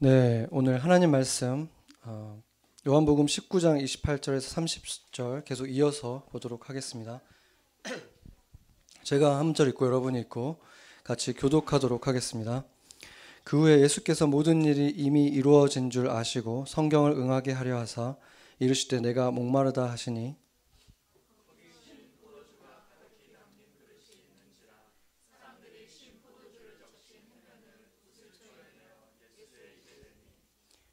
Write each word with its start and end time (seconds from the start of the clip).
네, 0.00 0.46
오늘 0.52 0.78
하나님 0.84 1.10
말씀 1.10 1.68
어, 2.04 2.40
요한복음 2.86 3.26
19장 3.26 3.82
28절에서 3.82 5.10
30절 5.12 5.44
계속 5.44 5.66
이어서 5.66 6.24
보도록 6.30 6.70
하겠습니다. 6.70 7.20
제가 9.02 9.38
한 9.38 9.54
절 9.54 9.66
읽고 9.70 9.84
여러분이 9.86 10.20
읽고 10.20 10.60
같이 11.02 11.32
교독하도록 11.32 12.06
하겠습니다. 12.06 12.64
그 13.42 13.62
후에 13.62 13.80
예수께서 13.80 14.28
모든 14.28 14.62
일이 14.64 14.88
이미 14.88 15.24
이루어진 15.24 15.90
줄 15.90 16.08
아시고 16.08 16.66
성경을 16.68 17.10
응하게 17.12 17.50
하려 17.50 17.78
하사 17.78 18.14
이르시되 18.60 19.00
내가 19.00 19.32
목마르다 19.32 19.90
하시니 19.90 20.36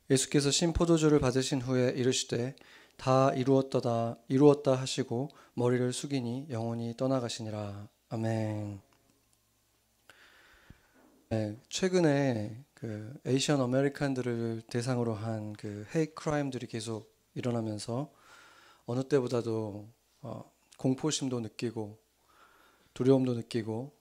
예수께서 0.10 0.52
신 0.52 0.74
포도주를 0.74 1.20
받으신 1.20 1.62
후에 1.62 1.90
이르시되 1.96 2.56
다 2.98 3.34
이루었다다 3.34 4.18
이루었다 4.28 4.76
하시고 4.76 5.30
머리를 5.56 5.92
숙이니 5.92 6.48
영원히 6.50 6.96
떠나가시니라 6.96 7.88
아멘. 8.10 8.82
네, 11.30 11.58
최근에 11.70 12.64
그 12.76 13.14
에이시안 13.26 13.60
아메리칸들을 13.60 14.64
대상으로 14.70 15.16
한 15.16 15.54
그 15.54 15.86
헤이 15.96 16.08
크라임들이 16.14 16.68
계속 16.68 17.12
일어나면서 17.34 18.12
어느 18.86 19.04
때보다도 19.04 19.90
어, 20.22 20.52
공포심도 20.78 21.40
느끼고 21.40 21.98
두려움도 22.94 23.34
느끼고 23.34 23.92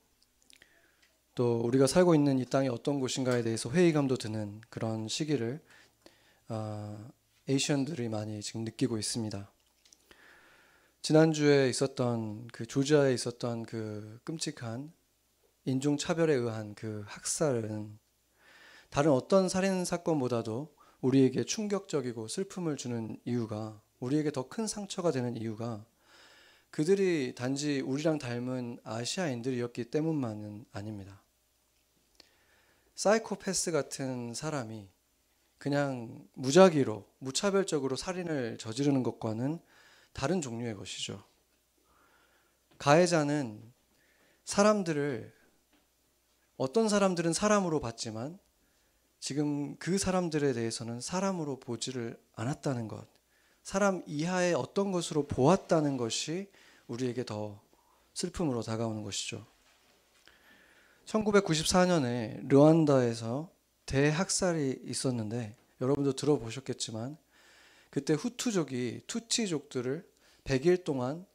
또 1.34 1.60
우리가 1.60 1.86
살고 1.86 2.14
있는 2.14 2.38
이 2.38 2.44
땅이 2.44 2.68
어떤 2.68 3.00
곳인가에 3.00 3.42
대해서 3.42 3.70
회의감도 3.70 4.16
드는 4.16 4.60
그런 4.68 5.08
시기를 5.08 5.60
어, 6.48 7.10
에이시안들이 7.48 8.08
많이 8.08 8.42
지금 8.42 8.64
느끼고 8.64 8.98
있습니다. 8.98 9.50
지난주에 11.00 11.68
있었던 11.68 12.48
그 12.48 12.66
조지아에 12.66 13.12
있었던 13.14 13.64
그 13.64 14.20
끔찍한 14.24 14.92
인종 15.64 15.96
차별에 15.96 16.34
의한 16.34 16.74
그 16.74 17.04
학살은 17.06 17.98
다른 18.90 19.10
어떤 19.10 19.48
살인 19.48 19.84
사건보다도 19.84 20.74
우리에게 21.00 21.44
충격적이고 21.44 22.28
슬픔을 22.28 22.76
주는 22.76 23.18
이유가 23.24 23.80
우리에게 24.00 24.30
더 24.30 24.48
큰 24.48 24.66
상처가 24.66 25.10
되는 25.10 25.36
이유가 25.36 25.84
그들이 26.70 27.34
단지 27.34 27.80
우리랑 27.80 28.18
닮은 28.18 28.80
아시아인들이었기 28.84 29.90
때문만은 29.90 30.66
아닙니다. 30.72 31.22
사이코패스 32.94 33.72
같은 33.72 34.34
사람이 34.34 34.93
그냥 35.64 36.22
무작위로 36.34 37.08
무차별적으로 37.20 37.96
살인을 37.96 38.58
저지르는 38.58 39.02
것과는 39.02 39.58
다른 40.12 40.42
종류의 40.42 40.74
것이죠. 40.74 41.24
가해자는 42.76 43.72
사람들을 44.44 45.32
어떤 46.58 46.90
사람들은 46.90 47.32
사람으로 47.32 47.80
봤지만 47.80 48.38
지금 49.20 49.74
그 49.78 49.96
사람들에 49.96 50.52
대해서는 50.52 51.00
사람으로 51.00 51.60
보지를 51.60 52.20
않았다는 52.34 52.86
것, 52.86 53.08
사람 53.62 54.02
이하의 54.06 54.52
어떤 54.52 54.92
것으로 54.92 55.26
보았다는 55.26 55.96
것이 55.96 56.50
우리에게 56.88 57.24
더 57.24 57.58
슬픔으로 58.12 58.60
다가오는 58.60 59.02
것이죠. 59.02 59.46
1994년에 61.06 62.50
르완다에서 62.50 63.53
대학살이 63.86 64.80
있었는데 64.84 65.56
여러분도 65.80 66.14
들어보셨겠지만 66.14 67.16
그때 67.90 68.14
후투족이 68.14 69.02
투치족들을 69.06 70.06
100일 70.44 70.84
동안 70.84 71.26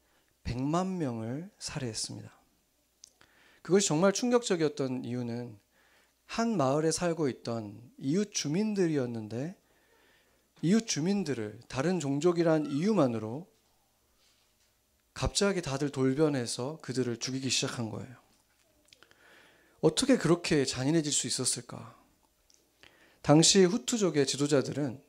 100만 0.44 0.97
명을 0.97 1.50
살해했습니다. 1.59 2.31
그것이 3.62 3.88
정말 3.88 4.13
충격적이었던 4.13 5.06
이유는 5.06 5.57
한 6.25 6.57
마을에 6.57 6.91
살고 6.91 7.29
있던 7.29 7.79
이웃 7.97 8.31
주민들이었는데 8.34 9.56
이웃 10.62 10.85
주민들을 10.85 11.59
다른 11.68 12.00
종족이란 12.00 12.68
이유만으로 12.68 13.47
갑자기 15.13 15.62
다들 15.62 15.90
돌변해서 15.90 16.79
그들을 16.81 17.18
죽이기 17.18 17.50
시작한 17.50 17.90
거예요. 17.90 18.16
어떻게 19.81 20.18
그렇게 20.18 20.66
잔인해질 20.66 21.12
수 21.12 21.28
있었을까? 21.28 21.98
당시 23.22 23.63
후투족의 23.63 24.25
지도자들은 24.25 25.02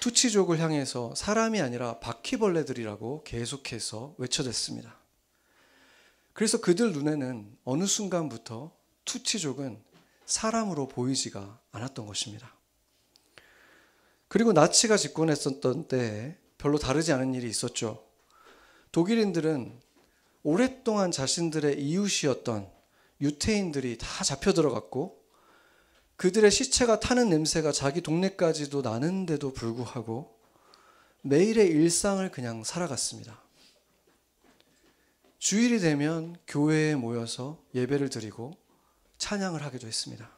투치족을 0.00 0.58
향해서 0.58 1.14
사람이 1.14 1.60
아니라 1.60 2.00
바퀴벌레들이라고 2.00 3.22
계속해서 3.22 4.16
외쳐댔습니다. 4.18 4.98
그래서 6.32 6.60
그들 6.60 6.92
눈에는 6.92 7.56
어느 7.64 7.84
순간부터 7.84 8.74
투치족은 9.04 9.82
사람으로 10.26 10.88
보이지가 10.88 11.60
않았던 11.72 12.06
것입니다. 12.06 12.52
그리고 14.28 14.52
나치가 14.52 14.96
집권했었던 14.96 15.88
때에 15.88 16.36
별로 16.58 16.78
다르지 16.78 17.12
않은 17.12 17.34
일이 17.34 17.48
있었죠. 17.48 18.02
독일인들은 18.90 19.80
오랫동안 20.42 21.10
자신들의 21.10 21.80
이웃이었던 21.80 22.70
유태인들이 23.20 23.98
다 23.98 24.24
잡혀 24.24 24.52
들어갔고 24.52 25.21
그들의 26.22 26.52
시체가 26.52 27.00
타는 27.00 27.30
냄새가 27.30 27.72
자기 27.72 28.00
동네까지도 28.00 28.82
나는데도 28.82 29.52
불구하고 29.52 30.38
매일의 31.22 31.66
일상을 31.66 32.30
그냥 32.30 32.62
살아갔습니다. 32.62 33.42
주일이 35.40 35.80
되면 35.80 36.36
교회에 36.46 36.94
모여서 36.94 37.60
예배를 37.74 38.08
드리고 38.08 38.56
찬양을 39.18 39.64
하기도 39.64 39.88
했습니다. 39.88 40.30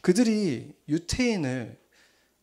그들이 0.00 0.74
유태인을 0.88 1.78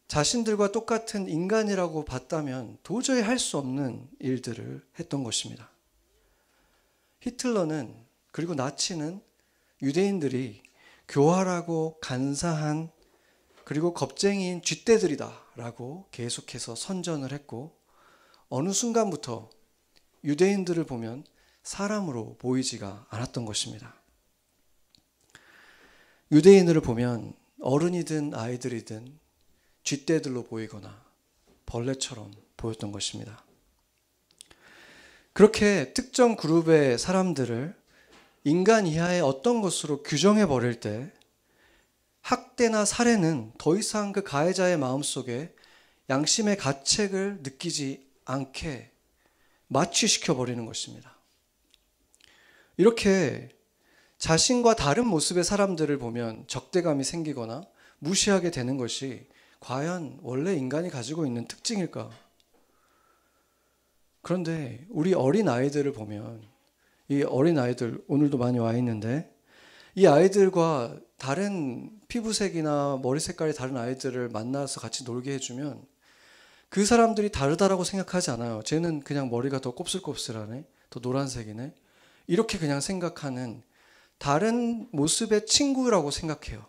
자신들과 0.07 0.71
똑같은 0.71 1.27
인간이라고 1.27 2.05
봤다면 2.05 2.77
도저히 2.83 3.21
할 3.21 3.39
수 3.39 3.57
없는 3.57 4.07
일들을 4.19 4.85
했던 4.99 5.23
것입니다. 5.23 5.71
히틀러는 7.21 7.95
그리고 8.31 8.53
나치는 8.53 9.19
유대인들이 9.81 10.66
교활하고 11.07 11.99
간사한 12.01 12.91
그리고 13.63 13.93
겁쟁이인 13.93 14.61
쥐떼들이다라고 14.61 16.07
계속해서 16.11 16.75
선전을 16.75 17.31
했고 17.33 17.77
어느 18.49 18.71
순간부터 18.71 19.49
유대인들을 20.23 20.85
보면 20.85 21.25
사람으로 21.63 22.37
보이지가 22.37 23.07
않았던 23.09 23.45
것입니다. 23.45 23.95
유대인들을 26.31 26.81
보면 26.81 27.33
어른이든 27.61 28.33
아이들이든 28.33 29.19
쥐떼들로 29.83 30.43
보이거나 30.43 31.05
벌레처럼 31.65 32.31
보였던 32.57 32.91
것입니다. 32.91 33.45
그렇게 35.33 35.93
특정 35.93 36.35
그룹의 36.35 36.97
사람들을 36.97 37.75
인간 38.47 38.87
이하의 38.87 39.19
어떤 39.19 39.61
것으로 39.61 40.03
규정해 40.03 40.45
버릴 40.45 40.79
때 40.79 41.11
학대나 42.21 42.85
살해는 42.85 43.51
더 43.57 43.75
이상 43.75 44.13
그 44.13 44.23
가해자의 44.23 44.77
마음속에 44.77 45.53
양심의 46.09 46.55
가책을 46.55 47.39
느끼지 47.43 48.07
않게 48.23 48.89
마취시켜 49.67 50.33
버리는 50.33 50.65
것입니다. 50.65 51.17
이렇게 52.77 53.49
자신과 54.17 54.77
다른 54.77 55.07
모습의 55.07 55.43
사람들을 55.43 55.97
보면 55.97 56.45
적대감이 56.47 57.03
생기거나 57.03 57.67
무시하게 57.99 58.51
되는 58.51 58.77
것이 58.77 59.27
과연 59.59 60.19
원래 60.21 60.55
인간이 60.55 60.89
가지고 60.89 61.25
있는 61.25 61.49
특징일까? 61.49 62.09
그런데 64.21 64.85
우리 64.89 65.13
어린 65.13 65.49
아이들을 65.49 65.91
보면 65.91 66.55
이 67.09 67.23
어린 67.23 67.57
아이들 67.57 68.03
오늘도 68.07 68.37
많이 68.37 68.59
와 68.59 68.73
있는데 68.73 69.33
이 69.95 70.05
아이들과 70.05 70.97
다른 71.17 71.89
피부색이나 72.07 72.99
머리 73.01 73.19
색깔이 73.19 73.53
다른 73.53 73.77
아이들을 73.77 74.29
만나서 74.29 74.79
같이 74.79 75.03
놀게 75.03 75.33
해주면 75.33 75.85
그 76.69 76.85
사람들이 76.85 77.31
다르다라고 77.31 77.83
생각하지 77.83 78.31
않아요. 78.31 78.61
쟤는 78.63 78.99
그냥 79.01 79.29
머리가 79.29 79.59
더 79.59 79.71
곱슬곱슬하네, 79.71 80.65
더 80.89 80.99
노란색이네. 80.99 81.73
이렇게 82.27 82.57
그냥 82.57 82.81
생각하는 82.81 83.63
다른 84.17 84.87
모습의 84.91 85.45
친구라고 85.45 86.11
생각해요. 86.11 86.65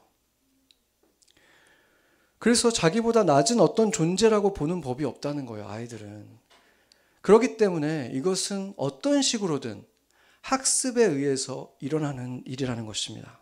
그래서 2.38 2.70
자기보다 2.70 3.24
낮은 3.24 3.58
어떤 3.58 3.90
존재라고 3.90 4.52
보는 4.54 4.80
법이 4.80 5.04
없다는 5.04 5.46
거예요, 5.46 5.66
아이들은. 5.68 6.38
그렇기 7.20 7.56
때문에 7.56 8.12
이것은 8.14 8.74
어떤 8.76 9.20
식으로든 9.22 9.84
학습에 10.48 11.04
의해서 11.04 11.76
일어나는 11.78 12.42
일이라는 12.46 12.86
것입니다. 12.86 13.38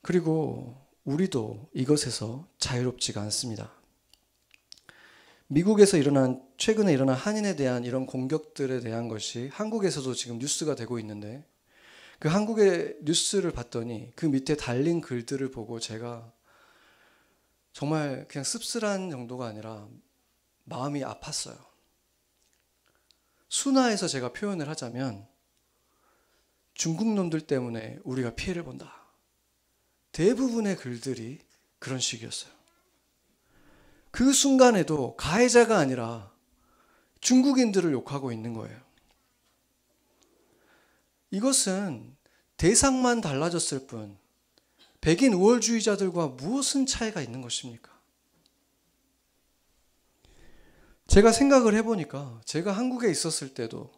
그리고 0.00 0.76
우리도 1.04 1.70
이것에서 1.74 2.46
자유롭지가 2.58 3.20
않습니다. 3.22 3.72
미국에서 5.48 5.96
일어난 5.96 6.40
최근에 6.56 6.92
일어난 6.92 7.16
한인에 7.16 7.56
대한 7.56 7.84
이런 7.84 8.06
공격들에 8.06 8.78
대한 8.78 9.08
것이 9.08 9.48
한국에서도 9.52 10.14
지금 10.14 10.38
뉴스가 10.38 10.76
되고 10.76 11.00
있는데 11.00 11.44
그 12.20 12.28
한국의 12.28 12.98
뉴스를 13.02 13.50
봤더니 13.50 14.12
그 14.14 14.26
밑에 14.26 14.56
달린 14.56 15.00
글들을 15.00 15.50
보고 15.50 15.80
제가 15.80 16.32
정말 17.72 18.26
그냥 18.28 18.44
씁쓸한 18.44 19.10
정도가 19.10 19.46
아니라 19.46 19.88
마음이 20.62 21.00
아팠어요. 21.00 21.75
순화해서 23.48 24.08
제가 24.08 24.32
표현을 24.32 24.68
하자면 24.68 25.26
중국 26.74 27.14
놈들 27.14 27.42
때문에 27.42 27.98
우리가 28.04 28.34
피해를 28.34 28.62
본다. 28.62 28.92
대부분의 30.12 30.76
글들이 30.76 31.40
그런 31.78 32.00
식이었어요. 32.00 32.52
그 34.10 34.32
순간에도 34.32 35.16
가해자가 35.16 35.78
아니라 35.78 36.32
중국인들을 37.20 37.92
욕하고 37.92 38.32
있는 38.32 38.54
거예요. 38.54 38.80
이것은 41.30 42.16
대상만 42.56 43.20
달라졌을 43.20 43.86
뿐 43.86 44.16
백인 45.00 45.34
우월주의자들과 45.34 46.28
무엇은 46.28 46.86
차이가 46.86 47.20
있는 47.20 47.42
것입니까? 47.42 47.95
제가 51.06 51.32
생각을 51.32 51.74
해보니까 51.74 52.40
제가 52.44 52.72
한국에 52.72 53.10
있었을 53.10 53.54
때도 53.54 53.92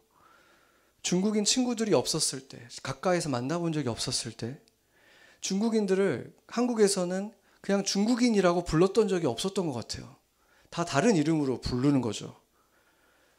중국인 1.01 1.45
친구들이 1.45 1.93
없었을 1.93 2.47
때, 2.47 2.67
가까이서 2.83 3.29
만나본 3.29 3.71
적이 3.73 3.89
없었을 3.89 4.31
때, 4.31 4.59
중국인들을 5.41 6.35
한국에서는 6.47 7.33
그냥 7.61 7.83
중국인이라고 7.83 8.63
불렀던 8.63 9.07
적이 9.07 9.27
없었던 9.27 9.67
것 9.67 9.73
같아요. 9.73 10.15
다 10.69 10.85
다른 10.85 11.15
이름으로 11.15 11.61
부르는 11.61 12.01
거죠. 12.01 12.39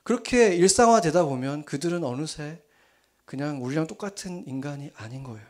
그렇게 0.03 0.55
일상화되다 0.57 1.25
보면 1.25 1.65
그들은 1.65 2.03
어느새 2.05 2.63
그냥 3.25 3.63
우리랑 3.63 3.87
똑같은 3.87 4.45
인간이 4.47 4.91
아닌 4.97 5.23
거예요. 5.23 5.47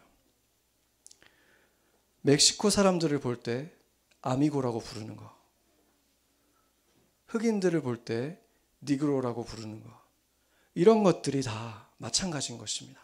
멕시코 2.23 2.69
사람들을 2.69 3.19
볼 3.21 3.43
때 3.43 3.73
아미고라고 4.21 4.81
부르는 4.81 5.17
거. 5.17 5.40
흑인들을 7.31 7.83
볼 7.83 8.05
때 8.05 8.41
니그로라고 8.83 9.45
부르는 9.45 9.83
거. 9.83 9.91
이런 10.75 11.03
것들이 11.03 11.43
다 11.43 11.89
마찬가지인 11.99 12.59
것입니다. 12.59 13.01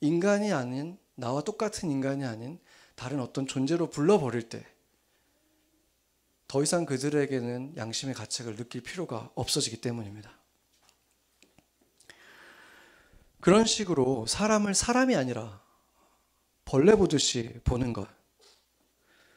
인간이 0.00 0.52
아닌 0.52 0.98
나와 1.14 1.42
똑같은 1.42 1.90
인간이 1.90 2.24
아닌 2.24 2.58
다른 2.94 3.20
어떤 3.20 3.46
존재로 3.46 3.90
불러버릴 3.90 4.48
때 4.48 4.64
더 6.50 6.64
이상 6.64 6.84
그들에게는 6.84 7.76
양심의 7.76 8.12
가책을 8.16 8.56
느낄 8.56 8.80
필요가 8.80 9.30
없어지기 9.36 9.80
때문입니다. 9.80 10.36
그런 13.40 13.64
식으로 13.64 14.26
사람을 14.26 14.74
사람이 14.74 15.14
아니라 15.14 15.62
벌레 16.64 16.96
보듯이 16.96 17.60
보는 17.62 17.92
것. 17.92 18.08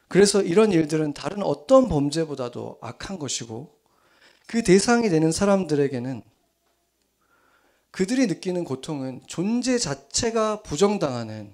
그래서 0.08 0.42
이런 0.42 0.72
일들은 0.72 1.14
다른 1.14 1.44
어떤 1.44 1.88
범죄보다도 1.88 2.80
악한 2.82 3.20
것이고 3.20 3.80
그 4.48 4.64
대상이 4.64 5.10
되는 5.10 5.32
사람들에게는 5.32 6.22
그들이 7.92 8.28
느끼는 8.28 8.64
고통은 8.64 9.22
존재 9.28 9.78
자체가 9.78 10.64
부정당하는 10.64 11.54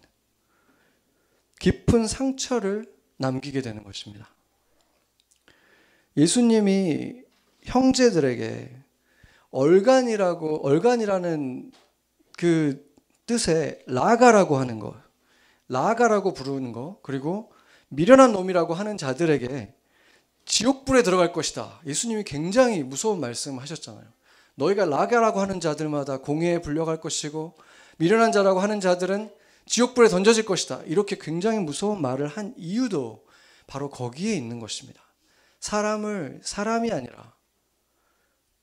깊은 1.59 2.07
상처를 2.07 2.91
남기게 3.17 3.61
되는 3.61 3.83
것입니다. 3.83 4.29
예수님이 6.15 7.23
형제들에게 7.63 8.75
얼간이라고 9.51 10.65
얼간이라는 10.65 11.71
그 12.37 12.89
뜻의 13.25 13.83
라가라고 13.87 14.57
하는 14.57 14.79
거, 14.79 14.95
라가라고 15.67 16.33
부르는 16.33 16.71
거, 16.71 16.99
그리고 17.03 17.51
미련한 17.89 18.31
놈이라고 18.31 18.73
하는 18.73 18.97
자들에게 18.97 19.73
지옥불에 20.49 21.03
들어갈 21.03 21.31
것이다. 21.31 21.79
예수님이 21.85 22.23
굉장히 22.23 22.81
무서운 22.81 23.19
말씀하셨잖아요. 23.19 24.03
너희가 24.55 24.85
라가라고 24.85 25.39
하는 25.39 25.59
자들마다 25.59 26.17
공회에 26.17 26.59
불려갈 26.59 26.99
것이고 26.99 27.55
미련한 27.97 28.31
자라고 28.31 28.59
하는 28.59 28.81
자들은 28.81 29.31
지옥불에 29.67 30.09
던져질 30.09 30.45
것이다. 30.45 30.81
이렇게 30.85 31.17
굉장히 31.19 31.59
무서운 31.59 32.01
말을 32.01 32.27
한 32.27 32.55
이유도 32.57 33.23
바로 33.67 33.91
거기에 33.91 34.35
있는 34.35 34.59
것입니다. 34.59 34.99
사람을 35.59 36.41
사람이 36.43 36.91
아니라 36.91 37.35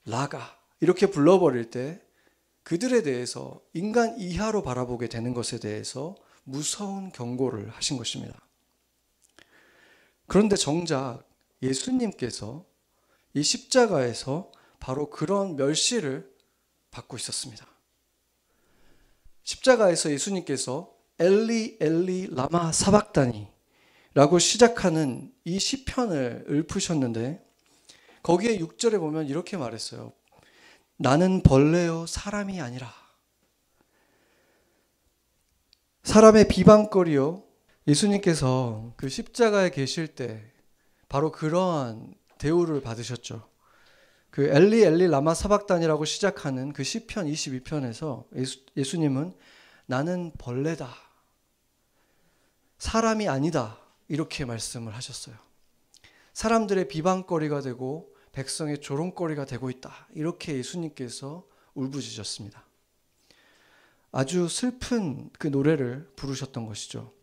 라가 0.07 0.59
이렇게 0.81 1.07
불러버릴 1.07 1.71
때 1.71 2.03
그들에 2.65 3.03
대해서 3.03 3.61
인간 3.75 4.19
이하로 4.19 4.65
바라보게 4.65 5.09
되는 5.09 5.35
것에 5.35 5.61
대해서 5.61 6.17
무서운 6.43 7.13
경고를 7.13 7.71
하신 7.71 7.97
것입니다. 7.97 8.35
그런데 10.27 10.57
정작 10.57 11.23
예수님께서 11.63 12.65
이 13.35 13.43
십자가에서 13.43 14.51
바로 14.81 15.11
그런 15.11 15.57
멸시를 15.57 16.31
받고 16.91 17.17
있었습니다. 17.17 17.67
십자가에서 19.43 20.11
예수님께서 20.11 20.95
엘리 21.19 21.79
엘리 21.81 22.35
라마 22.35 22.73
사박다니 22.73 23.49
라고 24.15 24.39
시작하는 24.39 25.33
이 25.45 25.59
시편을 25.59 26.47
읊으셨는데 26.49 27.45
거기에 28.23 28.59
6절에 28.59 28.99
보면 28.99 29.27
이렇게 29.27 29.57
말했어요. 29.57 30.13
나는 30.97 31.43
벌레요 31.43 32.07
사람이 32.07 32.61
아니라 32.61 32.93
사람의 36.03 36.49
비방거리요 36.49 37.45
예수님께서 37.87 38.95
그 38.97 39.09
십자가에 39.09 39.71
계실 39.71 40.09
때 40.15 40.56
바로 41.09 41.33
그러한 41.33 42.15
대우를 42.39 42.81
받으셨죠. 42.81 43.49
그 44.31 44.49
엘리 44.49 44.83
엘리 44.83 45.09
라마 45.09 45.35
사박단이라고 45.35 46.05
시작하는 46.05 46.73
그 46.73 46.85
시편 46.85 47.27
22편에서 47.27 48.27
예수, 48.37 48.61
예수 48.77 48.99
님은 48.99 49.35
나는 49.87 50.33
벌레다. 50.37 50.95
사람이 52.79 53.29
아니다. 53.29 53.79
이렇게 54.09 54.45
말씀을 54.45 54.95
하셨어요. 54.95 55.37
사람들의 56.35 56.89
비방거리가 56.89 57.63
되고 57.63 58.15
백성의 58.33 58.83
조롱거리가 58.83 59.47
되고 59.47 59.71
있다. 59.71 60.09
이렇게 60.13 60.55
예수님께서 60.57 61.47
울부짖었습니다. 61.75 62.63
아주 64.13 64.49
슬픈 64.49 65.31
그 65.39 65.47
노래를 65.47 66.11
부르셨던 66.17 66.67
것이죠. 66.67 67.16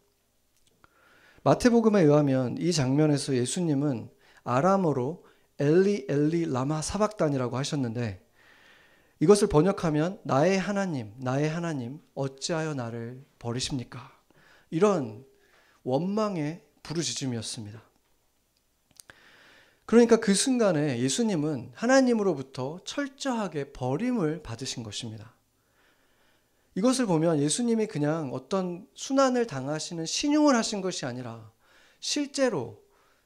마태복음에 1.43 2.01
의하면 2.01 2.57
이 2.57 2.71
장면에서 2.71 3.35
예수님은 3.35 4.09
아람어로 4.43 5.25
엘리 5.59 6.07
엘리 6.09 6.51
라마 6.51 6.81
사박단이라고 6.81 7.57
하셨는데 7.57 8.23
이것을 9.19 9.47
번역하면 9.47 10.19
나의 10.23 10.57
하나님, 10.57 11.13
나의 11.17 11.49
하나님 11.49 11.99
어찌하여 12.15 12.73
나를 12.73 13.23
버리십니까? 13.39 14.11
이런 14.69 15.25
원망의 15.83 16.63
부르짖음이었습니다. 16.81 17.81
그러니까 19.85 20.17
그 20.17 20.33
순간에 20.33 20.99
예수님은 20.99 21.71
하나님으로부터 21.75 22.79
철저하게 22.85 23.73
버림을 23.73 24.43
받으신 24.43 24.81
것입니다. 24.83 25.32
이것을 26.75 27.05
보면 27.05 27.39
예수님이 27.39 27.87
그냥 27.87 28.31
어떤 28.33 28.87
순환을 28.95 29.45
당하시는 29.45 30.05
신용을 30.05 30.55
하신 30.55 30.81
것이 30.81 31.05
아니라 31.05 31.51
실제로 31.99 32.81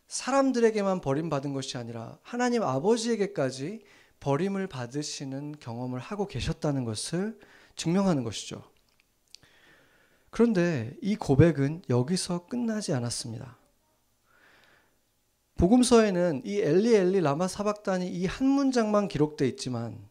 사람들에게만 0.08 1.02
버림받은 1.02 1.54
것이 1.54 1.78
아니라 1.78 2.18
하나님 2.22 2.64
아버지에게까지 2.64 3.84
버림을 4.20 4.68
받으시는 4.68 5.56
경험을 5.60 6.00
하고 6.00 6.28
계셨다는 6.28 6.84
것을 6.86 7.40
증명하는 7.76 8.24
것이죠. 8.24 8.64
그런데 10.30 10.96
이 11.02 11.16
고백은 11.16 11.84
여기서 11.90 12.48
끝나지 12.48 12.94
않았습니다. 12.94 13.58
복음서에는 15.58 16.44
이 16.46 16.60
엘리 16.60 16.96
엘리 16.96 17.22
라마 17.22 17.48
사박단이 17.48 18.08
이 18.08 18.26
한 18.28 18.48
문장만 18.48 19.08
기록돼 19.08 19.48
있지만 19.48 20.07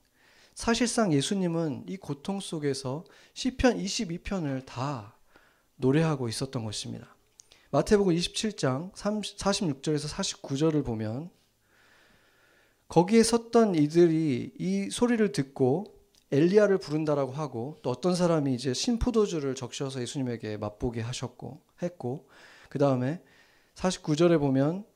사실상 0.56 1.12
예수님은 1.12 1.84
이 1.86 1.98
고통 1.98 2.40
속에서 2.40 3.04
시편 3.34 3.76
22편을 3.76 4.64
다 4.64 5.14
노래하고 5.76 6.30
있었던 6.30 6.64
것입니다. 6.64 7.14
마태복음 7.72 8.14
27장 8.14 8.90
46절에서 8.94 10.08
49절을 10.08 10.82
보면 10.82 11.28
거기에 12.88 13.22
섰던 13.22 13.74
이들이 13.74 14.54
이 14.58 14.88
소리를 14.90 15.30
듣고 15.32 15.94
엘리야를 16.32 16.78
부른다라고 16.78 17.32
하고 17.32 17.76
또 17.82 17.90
어떤 17.90 18.14
사람이 18.14 18.54
이제 18.54 18.72
신포도주를 18.72 19.56
적셔서 19.56 20.00
예수님에게 20.00 20.56
맛보게 20.56 21.02
하셨고 21.02 21.60
했고 21.82 22.30
그 22.70 22.78
다음에 22.78 23.22
49절에 23.74 24.40
보면 24.40 24.86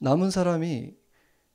남은 0.00 0.30
사람이 0.30 0.94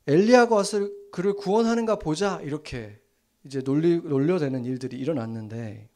엘리야가 0.06 0.54
와서 0.54 0.99
그를 1.12 1.34
구원하는가 1.34 1.98
보자 1.98 2.40
이렇게 2.42 3.00
이제 3.46 3.62
놀리, 3.62 3.98
놀려대는 3.98 4.66
일들이 4.66 4.98
일어났는데 4.98 5.90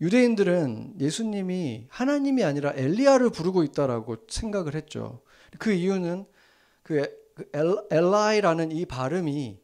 유대인들은 0.00 0.96
예수님이 0.98 1.86
하나님이 1.88 2.42
아니라 2.42 2.72
엘리야를 2.74 3.30
부르고 3.30 3.62
있다라고 3.62 4.16
생각을 4.28 4.74
했죠. 4.74 5.22
그 5.58 5.72
이유는 5.72 6.26
그, 6.82 7.02
그 7.34 7.50
엘라이라는 7.90 8.72
이 8.72 8.84
발음이 8.84 9.60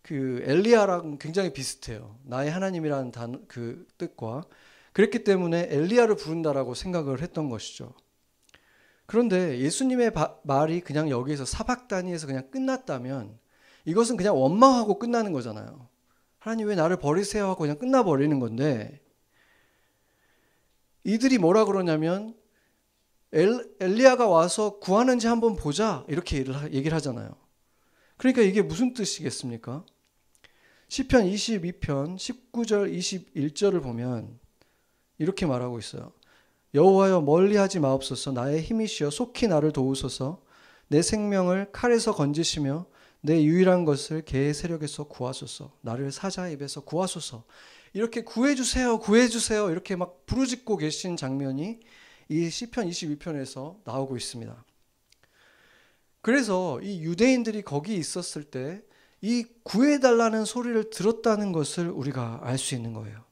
그 0.00 0.42
엘리야랑 0.44 1.18
굉장히 1.18 1.52
비슷해요. 1.52 2.18
나의 2.24 2.50
하나님이라는 2.50 3.12
단, 3.12 3.44
그 3.46 3.86
뜻과 3.98 4.44
그랬기 4.92 5.24
때문에 5.24 5.68
엘리야를 5.70 6.16
부른다라고 6.16 6.74
생각을 6.74 7.20
했던 7.20 7.48
것이죠. 7.48 7.94
그런데 9.06 9.58
예수님의 9.58 10.12
바, 10.12 10.38
말이 10.44 10.80
그냥 10.80 11.10
여기에서 11.10 11.44
사박 11.44 11.88
단위에서 11.88 12.26
그냥 12.26 12.50
끝났다면 12.50 13.38
이것은 13.84 14.16
그냥 14.16 14.36
원망하고 14.40 14.98
끝나는 14.98 15.32
거잖아요. 15.32 15.88
하나님 16.38 16.68
왜 16.68 16.74
나를 16.74 16.96
버리세요 16.96 17.46
하고 17.46 17.60
그냥 17.60 17.78
끝나버리는 17.78 18.38
건데 18.38 19.00
이들이 21.04 21.38
뭐라 21.38 21.64
그러냐면 21.64 22.34
엘, 23.32 23.64
엘리야가 23.80 24.26
와서 24.28 24.78
구하는지 24.78 25.26
한번 25.26 25.56
보자 25.56 26.04
이렇게 26.08 26.38
얘기를 26.38 26.94
하잖아요. 26.94 27.34
그러니까 28.16 28.42
이게 28.42 28.62
무슨 28.62 28.92
뜻이겠습니까? 28.92 29.84
시편 30.88 31.24
22편 31.24 32.16
19절 32.16 32.94
21절을 32.96 33.82
보면 33.82 34.38
이렇게 35.18 35.46
말하고 35.46 35.78
있어요. 35.78 36.12
여호와여 36.74 37.22
멀리하지 37.22 37.80
마옵소서 37.80 38.32
나의 38.32 38.62
힘이시여 38.62 39.10
속히 39.10 39.48
나를 39.48 39.72
도우소서 39.72 40.42
내 40.88 41.02
생명을 41.02 41.72
칼에서 41.72 42.14
건지시며 42.14 42.86
내 43.22 43.42
유일한 43.42 43.84
것을 43.84 44.22
개의 44.24 44.52
세력에서 44.52 45.04
구하소서 45.04 45.72
나를 45.80 46.12
사자의 46.12 46.54
입에서 46.54 46.82
구하소서 46.82 47.44
이렇게 47.94 48.22
구해주세요, 48.22 48.98
구해주세요 48.98 49.70
이렇게 49.70 49.96
막 49.96 50.26
부르짖고 50.26 50.76
계신 50.76 51.16
장면이 51.16 51.80
이 52.28 52.50
시편 52.50 52.88
22편에서 52.88 53.78
나오고 53.84 54.16
있습니다. 54.16 54.64
그래서 56.20 56.80
이 56.82 57.02
유대인들이 57.02 57.62
거기 57.62 57.96
있었을 57.96 58.44
때 58.44 58.82
이 59.22 59.44
구해달라는 59.62 60.44
소리를 60.44 60.90
들었다는 60.90 61.52
것을 61.52 61.88
우리가 61.88 62.40
알 62.42 62.58
수 62.58 62.74
있는 62.74 62.92
거예요. 62.92 63.24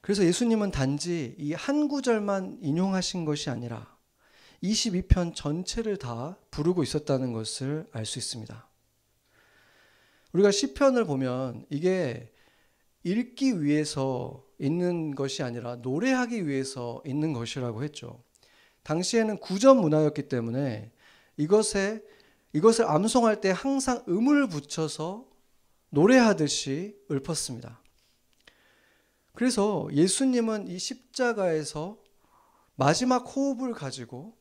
그래서 0.00 0.24
예수님은 0.24 0.70
단지 0.70 1.34
이 1.38 1.52
한 1.52 1.88
구절만 1.88 2.58
인용하신 2.62 3.26
것이 3.26 3.50
아니라 3.50 3.93
22편 4.64 5.34
전체를 5.34 5.98
다 5.98 6.38
부르고 6.50 6.82
있었다는 6.82 7.32
것을 7.32 7.86
알 7.92 8.06
수 8.06 8.18
있습니다. 8.18 8.66
우리가 10.32 10.50
시편을 10.50 11.04
보면 11.04 11.66
이게 11.68 12.32
읽기 13.02 13.62
위해서 13.62 14.44
있는 14.58 15.14
것이 15.14 15.42
아니라 15.42 15.76
노래하기 15.76 16.46
위해서 16.46 17.02
있는 17.04 17.34
것이라고 17.34 17.84
했죠. 17.84 18.22
당시에는 18.84 19.38
구전 19.38 19.80
문화였기 19.80 20.28
때문에 20.28 20.90
이것에 21.36 22.02
이것을 22.54 22.86
암송할 22.86 23.40
때 23.40 23.52
항상 23.54 24.02
음을 24.08 24.48
붙여서 24.48 25.28
노래하듯이 25.90 26.96
읊었습니다. 27.10 27.80
그래서 29.34 29.88
예수님은 29.92 30.68
이 30.68 30.78
십자가에서 30.78 31.98
마지막 32.76 33.18
호흡을 33.18 33.72
가지고 33.72 34.36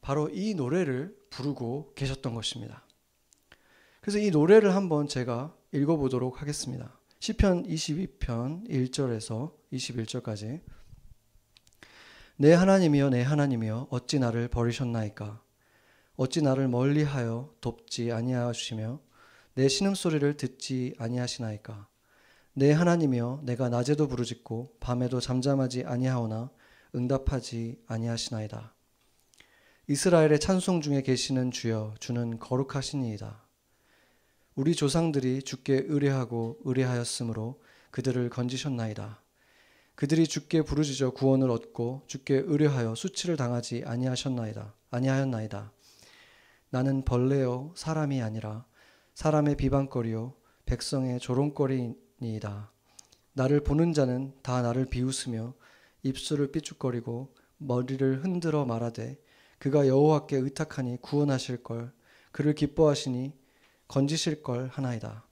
바로 0.00 0.28
이 0.30 0.54
노래를 0.54 1.16
부르고 1.30 1.92
계셨던 1.94 2.34
것입니다. 2.34 2.86
그래서 4.00 4.18
이 4.18 4.30
노래를 4.30 4.74
한번 4.74 5.06
제가 5.06 5.54
읽어보도록 5.72 6.40
하겠습니다. 6.40 6.98
시편 7.20 7.64
22편 7.64 8.68
1절에서 8.68 9.52
21절까지 9.72 10.60
내 12.36 12.54
하나님이여 12.54 13.10
내 13.10 13.22
하나님이여 13.22 13.88
어찌 13.90 14.20
나를 14.20 14.48
버리셨나이까 14.48 15.42
어찌 16.16 16.40
나를 16.40 16.68
멀리하여 16.68 17.52
돕지 17.60 18.12
아니하시며 18.12 19.00
내 19.54 19.68
신음소리를 19.68 20.36
듣지 20.36 20.94
아니하시나이까 20.98 21.88
내 22.54 22.72
하나님이여 22.72 23.42
내가 23.44 23.68
낮에도 23.68 24.06
부르짖고 24.06 24.76
밤에도 24.78 25.20
잠잠하지 25.20 25.84
아니하오나 25.84 26.50
응답하지 26.94 27.82
아니하시나이다 27.86 28.74
이스라엘의 29.90 30.38
찬송 30.38 30.82
중에 30.82 31.00
계시는 31.00 31.50
주여 31.50 31.94
주는 31.98 32.38
거룩하시니이다 32.38 33.42
우리 34.54 34.74
조상들이 34.74 35.42
주께 35.42 35.82
의뢰하고 35.86 36.58
의뢰하였으므로 36.64 37.62
그들을 37.90 38.28
건지셨나이다. 38.28 39.22
그들이 39.94 40.26
주께 40.26 40.60
부르짖어 40.60 41.12
구원을 41.12 41.50
얻고 41.50 42.02
주께 42.06 42.34
의뢰하여 42.34 42.94
수치를 42.94 43.38
당하지 43.38 43.84
아니하셨나이다. 43.86 44.74
아니하였나이다. 44.90 45.72
나는 46.68 47.02
벌레요 47.06 47.72
사람이 47.74 48.20
아니라 48.20 48.66
사람의 49.14 49.56
비방거리요 49.56 50.34
백성의 50.66 51.18
조롱거리니이다. 51.18 52.70
나를 53.32 53.64
보는 53.64 53.94
자는 53.94 54.34
다 54.42 54.60
나를 54.60 54.84
비웃으며 54.84 55.54
입술을 56.02 56.52
삐죽거리고 56.52 57.34
머리를 57.56 58.22
흔들어 58.22 58.66
말하되 58.66 59.18
그가 59.58 59.86
여호와께 59.86 60.36
의탁하니 60.36 60.98
구원하실 61.00 61.62
걸 61.62 61.92
그를 62.32 62.54
기뻐하시니 62.54 63.32
건지실 63.88 64.42
걸 64.42 64.68
하나이다. 64.68 65.24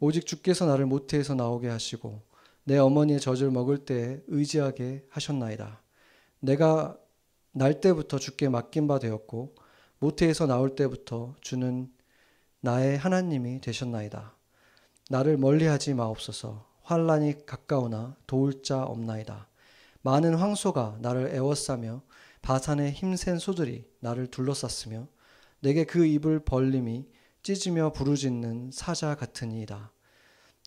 오직 0.00 0.26
주께서 0.26 0.64
나를 0.66 0.86
모태에서 0.86 1.34
나오게 1.34 1.68
하시고 1.68 2.22
내 2.64 2.78
어머니의 2.78 3.20
젖을 3.20 3.50
먹을 3.50 3.78
때에 3.78 4.20
의지하게 4.28 5.06
하셨나이다. 5.10 5.82
내가 6.40 6.96
날 7.52 7.80
때부터 7.80 8.18
주께 8.18 8.48
맡긴 8.48 8.86
바 8.86 8.98
되었고 8.98 9.54
모태에서 9.98 10.46
나올 10.46 10.76
때부터 10.76 11.34
주는 11.40 11.92
나의 12.60 12.96
하나님이 12.98 13.60
되셨나이다. 13.60 14.36
나를 15.10 15.36
멀리하지 15.36 15.94
마옵소서. 15.94 16.66
환란이 16.82 17.46
가까우나 17.46 18.16
도울 18.26 18.62
자 18.62 18.82
없나이다. 18.84 19.48
많은 20.02 20.34
황소가 20.34 20.98
나를 21.00 21.34
애워싸며 21.34 22.02
바산의 22.42 22.92
힘센 22.92 23.38
소들이 23.38 23.84
나를 24.00 24.28
둘러쌌으며 24.28 25.08
내게 25.60 25.84
그 25.84 26.06
입을 26.06 26.40
벌림이 26.40 27.06
찢으며 27.42 27.92
부르짖는 27.92 28.70
사자 28.72 29.14
같으니이다. 29.14 29.92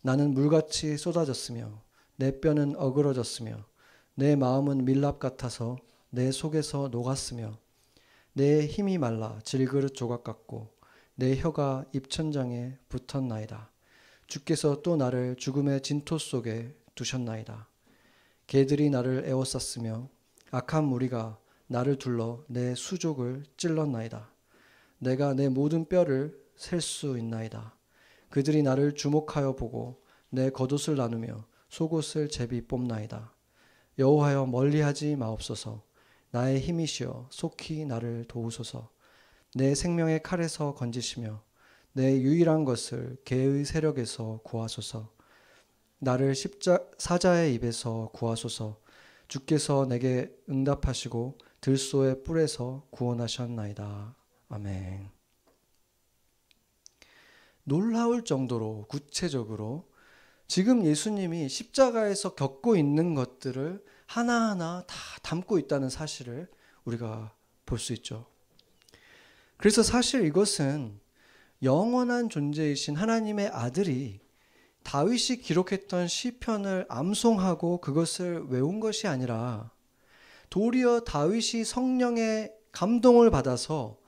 나는 0.04 0.34
물같이 0.34 0.96
쏟아졌으며 0.96 1.82
내 2.16 2.40
뼈는 2.40 2.76
어그러졌으며 2.76 3.64
내 4.14 4.36
마음은 4.36 4.84
밀랍 4.84 5.18
같아서 5.18 5.78
내 6.10 6.30
속에서 6.30 6.88
녹았으며 6.88 7.58
내 8.34 8.66
힘이 8.66 8.98
말라 8.98 9.38
질그릇 9.44 9.94
조각 9.94 10.24
같고 10.24 10.74
내 11.14 11.36
혀가 11.36 11.84
입천장에 11.92 12.78
붙었나이다. 12.88 13.70
주께서 14.26 14.82
또 14.82 14.96
나를 14.96 15.36
죽음의 15.36 15.82
진토 15.82 16.18
속에 16.18 16.74
두셨나이다. 16.94 17.68
개들이 18.46 18.90
나를 18.90 19.24
에워쌌으며 19.26 20.08
악한 20.50 20.84
무리가 20.84 21.38
나를 21.72 21.96
둘러 21.96 22.44
내 22.48 22.74
수족을 22.74 23.44
찔렀나이다. 23.56 24.30
내가 24.98 25.32
내 25.32 25.48
모든 25.48 25.86
뼈를 25.86 26.38
셀 26.54 26.82
수 26.82 27.16
있나이다. 27.18 27.74
그들이 28.28 28.62
나를 28.62 28.94
주목하여 28.94 29.56
보고 29.56 30.02
내 30.28 30.50
겉옷을 30.50 30.96
나누며 30.96 31.46
속옷을 31.70 32.28
제비 32.28 32.66
뽑나이다. 32.66 33.34
여호하여 33.98 34.44
멀리하지 34.46 35.16
마옵소서. 35.16 35.82
나의 36.30 36.60
힘이시여 36.60 37.28
속히 37.30 37.86
나를 37.86 38.26
도우소서. 38.28 38.90
내 39.54 39.74
생명의 39.74 40.22
칼에서 40.22 40.74
건지시며 40.74 41.42
내 41.94 42.20
유일한 42.20 42.66
것을 42.66 43.16
개의 43.24 43.64
세력에서 43.64 44.40
구하소서. 44.44 45.10
나를 46.00 46.34
십자 46.34 46.84
사자의 46.98 47.54
입에서 47.54 48.10
구하소서. 48.12 48.78
주께서 49.28 49.86
내게 49.86 50.30
응답하시고 50.50 51.38
들소의 51.62 52.24
뿔에서 52.24 52.86
구원하셨나이다. 52.90 54.14
아멘. 54.48 55.08
놀라울 57.64 58.24
정도로 58.24 58.86
구체적으로 58.88 59.88
지금 60.48 60.84
예수님이 60.84 61.48
십자가에서 61.48 62.34
겪고 62.34 62.76
있는 62.76 63.14
것들을 63.14 63.82
하나하나 64.06 64.84
다 64.86 64.96
담고 65.22 65.58
있다는 65.60 65.88
사실을 65.88 66.50
우리가 66.84 67.32
볼 67.64 67.78
수 67.78 67.94
있죠. 67.94 68.26
그래서 69.56 69.84
사실 69.84 70.26
이것은 70.26 71.00
영원한 71.62 72.28
존재이신 72.28 72.96
하나님의 72.96 73.48
아들이 73.48 74.20
다윗이 74.82 75.38
기록했던 75.42 76.08
시편을 76.08 76.86
암송하고 76.88 77.80
그것을 77.80 78.46
외운 78.48 78.80
것이 78.80 79.06
아니라 79.06 79.70
도리어 80.52 81.00
다윗이 81.00 81.64
성령의 81.64 82.54
감동을 82.72 83.30
받아서 83.30 83.98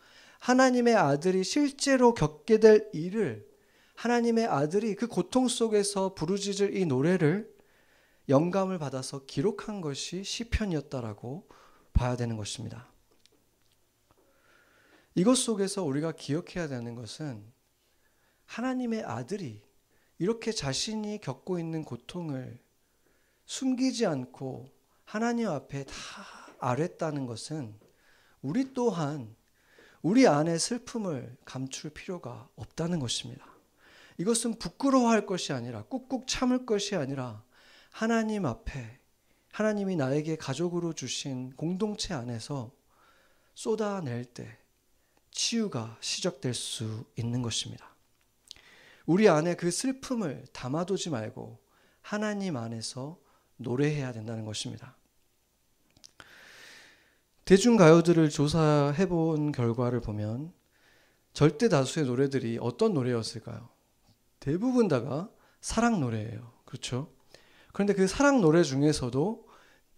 하나님의 0.40 0.94
아들이 0.94 1.42
실제로 1.42 2.12
겪게 2.12 2.60
될 2.60 2.90
일을 2.92 3.48
하나님의 3.94 4.46
아들이 4.48 4.94
그 4.94 5.06
고통 5.06 5.48
속에서 5.48 6.12
부르짖을 6.12 6.76
이 6.76 6.84
노래를 6.84 7.50
영감을 8.28 8.78
받아서 8.78 9.24
기록한 9.24 9.80
것이 9.80 10.22
시편이었다라고 10.22 11.48
봐야 11.94 12.14
되는 12.14 12.36
것입니다. 12.36 12.92
이것 15.14 15.38
속에서 15.38 15.82
우리가 15.82 16.12
기억해야 16.12 16.68
되는 16.68 16.94
것은 16.94 17.42
하나님의 18.44 19.02
아들이 19.04 19.62
이렇게 20.18 20.52
자신이 20.52 21.22
겪고 21.22 21.58
있는 21.58 21.86
고통을 21.86 22.58
숨기지 23.46 24.04
않고 24.04 24.73
하나님 25.04 25.48
앞에 25.48 25.84
다 25.84 25.94
아랬다는 26.58 27.26
것은 27.26 27.78
우리 28.42 28.72
또한 28.74 29.34
우리 30.02 30.26
안에 30.26 30.58
슬픔을 30.58 31.36
감출 31.44 31.90
필요가 31.90 32.48
없다는 32.56 32.98
것입니다. 32.98 33.46
이것은 34.18 34.58
부끄러워할 34.58 35.26
것이 35.26 35.52
아니라 35.52 35.84
꾹꾹 35.84 36.26
참을 36.26 36.66
것이 36.66 36.94
아니라 36.94 37.42
하나님 37.90 38.44
앞에 38.44 39.00
하나님이 39.52 39.96
나에게 39.96 40.36
가족으로 40.36 40.92
주신 40.92 41.54
공동체 41.56 42.12
안에서 42.12 42.72
쏟아낼 43.54 44.24
때 44.24 44.58
치유가 45.30 45.96
시작될 46.00 46.54
수 46.54 47.04
있는 47.16 47.40
것입니다. 47.40 47.94
우리 49.06 49.28
안에 49.28 49.54
그 49.54 49.70
슬픔을 49.70 50.44
담아두지 50.52 51.10
말고 51.10 51.60
하나님 52.00 52.56
안에서 52.56 53.18
노래해야 53.56 54.12
된다는 54.12 54.44
것입니다. 54.44 54.96
대중가요들을 57.44 58.30
조사해 58.30 59.06
본 59.06 59.52
결과를 59.52 60.00
보면 60.00 60.52
절대 61.32 61.68
다수의 61.68 62.06
노래들이 62.06 62.58
어떤 62.60 62.94
노래였을까요? 62.94 63.68
대부분 64.40 64.88
다가 64.88 65.30
사랑 65.60 66.00
노래예요. 66.00 66.52
그렇죠? 66.64 67.10
그런데 67.72 67.92
그 67.92 68.06
사랑 68.06 68.40
노래 68.40 68.62
중에서도 68.62 69.48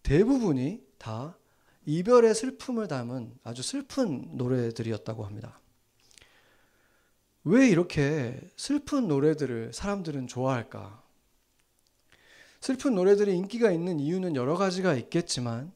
대부분이 0.02 0.82
다 0.98 1.36
이별의 1.84 2.34
슬픔을 2.34 2.88
담은 2.88 3.38
아주 3.44 3.62
슬픈 3.62 4.36
노래들이었다고 4.36 5.24
합니다. 5.24 5.60
왜 7.44 7.68
이렇게 7.68 8.40
슬픈 8.56 9.06
노래들을 9.06 9.72
사람들은 9.72 10.26
좋아할까? 10.26 11.05
슬픈 12.66 12.96
노래들이 12.96 13.36
인기가 13.36 13.70
있는 13.70 14.00
이유는 14.00 14.34
여러 14.34 14.56
가지가 14.56 14.94
있겠지만 14.94 15.70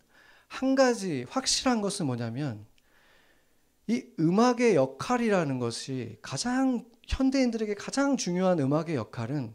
한 0.49 0.75
가지 0.75 1.25
확실한 1.31 1.83
것은 1.83 2.07
뭐냐면 2.07 2.67
이 3.87 4.05
음악의 4.19 4.75
역할이라는 4.75 5.61
것이 5.61 6.19
가장 6.21 6.85
현대인들에게 7.07 7.75
가장 7.75 8.17
중요한 8.17 8.59
음악의 8.59 8.97
역할은 8.97 9.55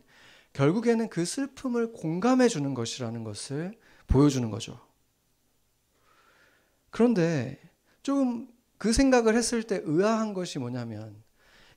결국에는 0.54 1.10
그 1.10 1.26
슬픔을 1.26 1.92
공감해 1.92 2.48
주는 2.48 2.74
것이라는 2.74 3.26
것을 3.26 3.78
보여주는 4.08 4.50
거죠. 4.50 4.80
그런데 6.90 7.60
조금 8.02 8.48
그 8.78 8.94
생각을 8.94 9.36
했을 9.36 9.64
때 9.64 9.82
의아한 9.84 10.34
것이 10.34 10.58
뭐냐면 10.58 11.22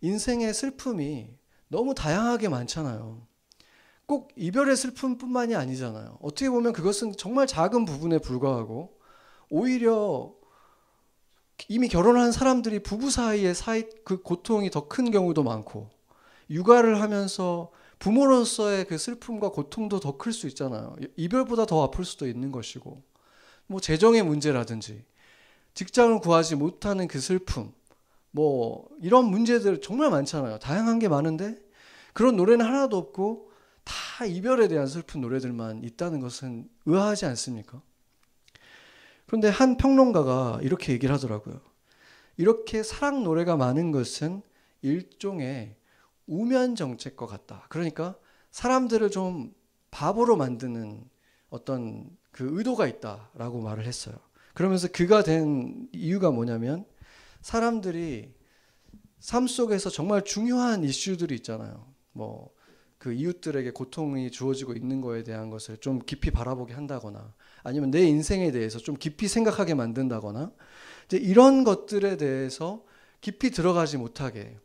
인생의 0.03 0.55
슬픔이 0.55 1.37
너무 1.67 1.97
다양하게 1.97 2.49
많잖아요. 2.49 3.28
꼭 4.09 4.31
이별의 4.37 4.75
슬픔뿐만이 4.75 5.55
아니잖아요. 5.55 6.17
어떻게 6.23 6.49
보면 6.49 6.73
그것은 6.73 7.15
정말 7.19 7.47
작은 7.47 7.85
부분에 7.85 8.19
불과하고 8.19 8.99
오히려 9.51 10.33
이미 11.69 11.89
결혼한 11.89 12.33
사람들이 12.33 12.83
부부 12.83 13.11
사이의 13.11 13.55
사이 13.55 13.85
그 14.05 14.23
고통이 14.23 14.71
더 14.71 14.89
큰 14.89 15.11
경우도 15.11 15.43
많고 15.43 15.91
육아를 16.49 17.03
하면서 17.03 17.71
부모로서의 17.99 18.87
그 18.87 18.97
슬픔과 18.97 19.51
고통도 19.51 20.01
더 20.01 20.17
클 20.17 20.33
수 20.33 20.47
있잖아요. 20.49 20.97
이별보다 21.17 21.67
더 21.67 21.83
아플 21.85 22.07
수도 22.07 22.27
있는 22.27 22.51
것이고 22.51 23.03
뭐 23.67 23.81
재정의 23.81 24.23
문제라든지 24.23 25.05
직장을 25.75 26.19
구하지 26.21 26.57
못하는 26.57 27.09
그 27.09 27.21
슬픔, 27.21 27.73
뭐 28.31 28.89
이런 29.03 29.27
문제들 29.27 29.83
정말 29.83 30.09
많잖아요. 30.11 30.61
다양한 30.61 30.99
게 30.99 31.09
많은데 31.09 31.59
그런 32.15 32.37
노래는 32.37 32.65
하나도 32.65 32.97
없고 32.97 33.48
다 34.19 34.27
이별에 34.27 34.67
대한 34.67 34.89
슬픈 34.89 35.21
노래들만 35.21 35.85
있다는 35.85 36.19
것은 36.19 36.69
의아하지 36.87 37.25
않습니까? 37.27 37.81
그런데 39.27 39.47
한 39.47 39.77
평론가가 39.77 40.59
이렇게 40.63 40.93
얘기를 40.93 41.15
하더라고요. 41.15 41.61
이렇게 42.37 42.83
사랑 42.83 43.23
노래가 43.23 43.57
많은 43.57 43.93
것은 43.93 44.43
일종의 44.83 45.77
우면 46.27 46.75
정책과 46.75 47.27
같다. 47.27 47.67
그러니까 47.69 48.17
사람들을 48.51 49.09
좀 49.13 49.55
바보로 49.93 50.37
만드는 50.37 51.09
어떤 51.49 52.11
그 52.33 52.59
의도가 52.59 52.89
있다라고 52.89 53.61
말을 53.61 53.87
했어요. 53.87 54.17
그러면서 54.53 54.89
그가 54.89 55.23
된 55.23 55.89
이유가 55.93 56.33
뭐냐면 56.33 56.85
사람들이 57.43 58.35
삶 59.21 59.47
속에서 59.47 59.91
정말 59.91 60.25
중요한 60.25 60.83
이슈들이 60.83 61.37
있잖아요. 61.37 61.87
뭐 62.11 62.58
그 62.99 63.13
이웃들에게 63.13 63.71
고통이 63.71 64.31
주어지고 64.31 64.73
있는 64.73 65.01
거에 65.01 65.23
대한 65.23 65.51
것을 65.51 65.77
좀 65.79 66.01
깊이 66.05 66.31
바라보게 66.31 66.75
한다거나 66.75 67.33
아니면 67.63 67.91
내 67.91 68.03
인생에 68.03 68.51
대해서 68.51 68.79
좀 68.79 68.97
깊이 68.97 69.29
생각하게 69.29 69.75
만든다거나 69.75 70.53
이제 71.07 71.17
이런 71.17 71.65
것들에 71.65 72.17
대해서 72.17 72.85
깊이 73.21 73.51
들어가지 73.51 73.97
못하게 73.99 74.59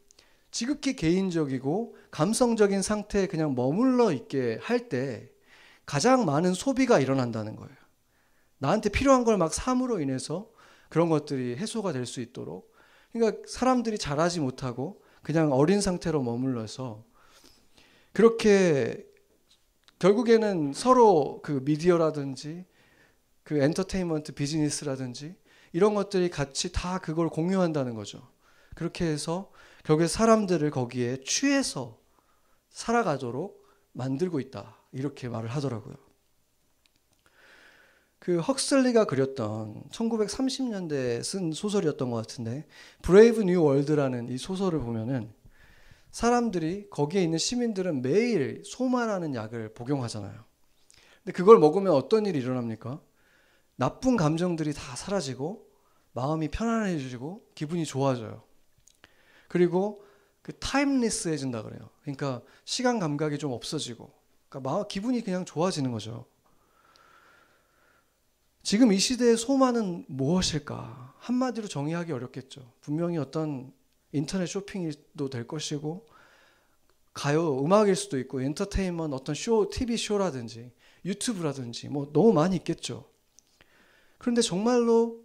지극히 0.51 0.95
개인적이고 0.95 1.95
감성적인 2.11 2.81
상태에 2.81 3.27
그냥 3.27 3.55
머물러 3.55 4.11
있게 4.11 4.59
할 4.61 4.89
때 4.89 5.29
가장 5.85 6.25
많은 6.25 6.53
소비가 6.53 6.99
일어난다는 6.99 7.55
거예요. 7.57 7.75
나한테 8.57 8.89
필요한 8.89 9.25
걸막 9.25 9.53
삼으로 9.53 9.99
인해서 9.99 10.49
그런 10.89 11.09
것들이 11.09 11.57
해소가 11.57 11.91
될 11.91 12.05
수 12.05 12.21
있도록 12.21 12.73
그러니까 13.11 13.41
사람들이 13.47 13.97
잘하지 13.97 14.39
못하고 14.39 15.01
그냥 15.21 15.51
어린 15.51 15.81
상태로 15.81 16.23
머물러서 16.23 17.03
그렇게 18.13 19.05
결국에는 19.99 20.73
서로 20.73 21.41
그 21.43 21.61
미디어라든지 21.63 22.65
그 23.43 23.57
엔터테인먼트 23.57 24.33
비즈니스라든지 24.33 25.35
이런 25.73 25.95
것들이 25.95 26.29
같이 26.29 26.71
다 26.71 26.99
그걸 26.99 27.29
공유한다는 27.29 27.95
거죠. 27.95 28.27
그렇게 28.75 29.05
해서 29.05 29.51
결국에 29.83 30.07
사람들을 30.07 30.69
거기에 30.71 31.17
취해서 31.25 31.99
살아가도록 32.69 33.65
만들고 33.91 34.39
있다. 34.39 34.77
이렇게 34.91 35.27
말을 35.27 35.49
하더라고요. 35.49 35.95
그 38.19 38.39
헉슬리가 38.39 39.05
그렸던 39.05 39.83
1930년대에 39.91 41.23
쓴 41.23 41.51
소설이었던 41.51 42.09
것 42.09 42.17
같은데 42.17 42.65
Brave 43.01 43.43
New 43.43 43.61
World라는 43.63 44.29
이 44.29 44.37
소설을 44.37 44.79
보면은 44.79 45.33
사람들이 46.13 46.91
거기에 46.91 47.23
있는 47.23 47.39
시민들은 47.39 48.03
매일 48.03 48.61
소마라는 48.63 49.33
약을 49.33 49.73
복용하잖아요. 49.73 50.45
근데 51.23 51.31
그걸 51.31 51.57
먹으면 51.57 51.91
어떤 51.93 52.27
일이 52.27 52.37
일어납니까? 52.37 53.01
나쁜 53.75 54.15
감정들이 54.15 54.73
다 54.73 54.95
사라지고 54.95 55.67
마음이 56.11 56.49
편안해지고 56.49 57.49
기분이 57.55 57.85
좋아져요. 57.85 58.43
그리고 59.47 60.05
그 60.43 60.53
타임리스해진다 60.59 61.63
그래요. 61.63 61.89
그러니까 62.01 62.43
시간 62.63 62.99
감각이 62.99 63.39
좀 63.39 63.51
없어지고, 63.51 64.11
그러니까 64.49 64.69
마음 64.69 64.87
기분이 64.87 65.21
그냥 65.23 65.45
좋아지는 65.45 65.91
거죠. 65.91 66.27
지금 68.61 68.93
이 68.93 68.99
시대의 68.99 69.35
소망은 69.37 70.05
무엇일까? 70.07 71.15
한마디로 71.17 71.67
정의하기 71.67 72.11
어렵겠죠. 72.11 72.71
분명히 72.81 73.17
어떤 73.17 73.73
인터넷 74.13 74.45
쇼핑도 74.45 75.29
될 75.29 75.45
것이고, 75.45 76.07
가요, 77.13 77.63
음악일 77.63 77.95
수도 77.95 78.17
있고, 78.19 78.41
엔터테인먼트, 78.41 79.13
어떤 79.13 79.35
쇼, 79.35 79.69
TV 79.69 79.97
쇼라든지, 79.97 80.71
유튜브라든지, 81.03 81.89
뭐 81.89 82.11
너무 82.13 82.31
많이 82.31 82.55
있겠죠. 82.55 83.09
그런데 84.17 84.41
정말로 84.41 85.21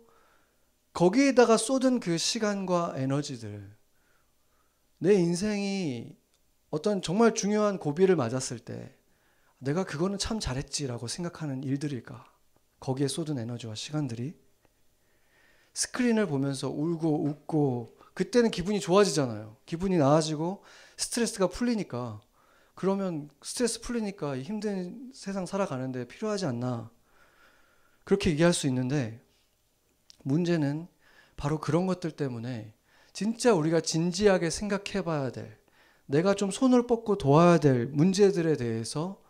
거기에다가 0.92 1.57
쏟은 1.57 2.01
그 2.01 2.18
시간과 2.18 2.94
에너지들, 2.96 3.77
내 4.98 5.14
인생이 5.14 6.16
어떤 6.70 7.01
정말 7.01 7.35
중요한 7.35 7.79
고비를 7.79 8.16
맞았을 8.16 8.59
때, 8.59 8.94
내가 9.59 9.85
그거는 9.85 10.18
참 10.18 10.40
잘했지라고 10.40 11.09
생각하는 11.09 11.62
일들일까? 11.62 12.24
거기에 12.81 13.09
쏟은 13.09 13.38
에너지와 13.38 13.74
시간들이 13.74 14.35
스크린을 15.74 16.27
보면서 16.27 16.68
울고 16.68 17.24
웃고 17.24 17.97
그때는 18.18 18.50
기분이 18.50 18.81
좋아지잖아요. 18.81 19.59
기분이 19.64 19.96
나아지고 19.96 20.64
스트레스가 20.96 21.46
풀리니까 21.46 22.20
그러면 22.74 23.31
스트레스 23.42 23.81
풀리니까 23.81 24.38
힘든 24.38 25.12
세상 25.14 25.46
살아가는데 25.46 26.09
필요하지 26.09 26.46
않나 26.46 26.90
그렇게 28.02 28.31
얘기할 28.31 28.52
수 28.52 28.66
있는데 28.66 29.24
문제는 30.24 30.88
바로 31.37 31.61
그런 31.61 31.87
것들 31.87 32.11
때문에 32.11 32.74
진짜 33.12 33.54
우리가 33.54 33.81
진지하게 33.81 34.50
생각해 34.50 35.04
봐야 35.04 35.31
될, 35.31 35.57
내가 36.07 36.35
좀 36.35 36.50
손을 36.50 36.88
뻗고 36.88 37.18
도와야 37.18 37.59
될 37.59 37.87
문제들에 37.87 38.57
대해서 38.57 39.22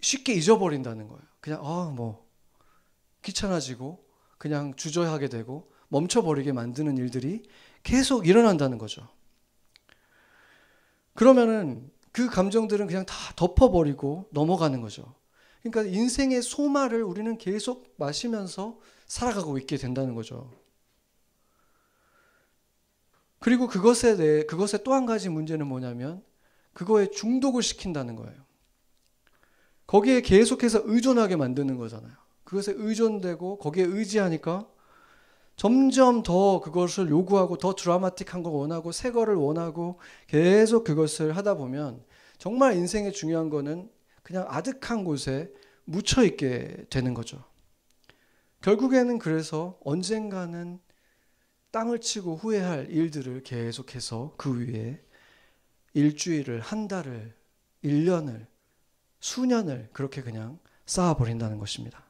쉽게 0.00 0.32
잊어버린다는 0.34 1.06
거예요. 1.06 1.22
그냥, 1.40 1.60
아, 1.62 1.92
뭐, 1.94 2.26
귀찮아지고, 3.22 4.04
그냥 4.36 4.74
주저하게 4.74 5.28
되고, 5.28 5.70
멈춰버리게 5.88 6.52
만드는 6.52 6.98
일들이 6.98 7.44
계속 7.86 8.26
일어난다는 8.26 8.78
거죠. 8.78 9.08
그러면은 11.14 11.88
그 12.10 12.28
감정들은 12.28 12.88
그냥 12.88 13.06
다 13.06 13.14
덮어버리고 13.36 14.28
넘어가는 14.32 14.80
거죠. 14.80 15.14
그러니까 15.62 15.82
인생의 15.96 16.42
소마를 16.42 17.04
우리는 17.04 17.38
계속 17.38 17.94
마시면서 17.96 18.80
살아가고 19.06 19.56
있게 19.58 19.76
된다는 19.76 20.16
거죠. 20.16 20.50
그리고 23.38 23.68
그것에 23.68 24.16
대해 24.16 24.44
그것의 24.46 24.82
또 24.82 24.92
한 24.92 25.06
가지 25.06 25.28
문제는 25.28 25.68
뭐냐면 25.68 26.24
그거에 26.72 27.08
중독을 27.08 27.62
시킨다는 27.62 28.16
거예요. 28.16 28.44
거기에 29.86 30.22
계속해서 30.22 30.82
의존하게 30.86 31.36
만드는 31.36 31.76
거잖아요. 31.76 32.12
그것에 32.42 32.72
의존되고 32.74 33.58
거기에 33.58 33.84
의지하니까 33.84 34.68
점점 35.56 36.22
더 36.22 36.60
그것을 36.60 37.08
요구하고 37.08 37.56
더 37.56 37.74
드라마틱한 37.74 38.42
걸 38.42 38.52
원하고 38.52 38.92
새 38.92 39.10
거를 39.10 39.34
원하고 39.34 39.98
계속 40.26 40.84
그것을 40.84 41.34
하다 41.36 41.54
보면 41.54 42.04
정말 42.38 42.76
인생의 42.76 43.12
중요한 43.12 43.48
거는 43.48 43.90
그냥 44.22 44.44
아득한 44.48 45.04
곳에 45.04 45.50
묻혀 45.84 46.24
있게 46.24 46.86
되는 46.90 47.14
거죠. 47.14 47.42
결국에는 48.60 49.18
그래서 49.18 49.78
언젠가는 49.84 50.80
땅을 51.70 52.00
치고 52.00 52.36
후회할 52.36 52.90
일들을 52.90 53.42
계속해서 53.42 54.34
그 54.36 54.60
위에 54.60 55.00
일주일을, 55.94 56.60
한 56.60 56.88
달을, 56.88 57.34
1년을, 57.82 58.46
수년을 59.20 59.88
그렇게 59.92 60.22
그냥 60.22 60.58
쌓아버린다는 60.84 61.58
것입니다. 61.58 62.05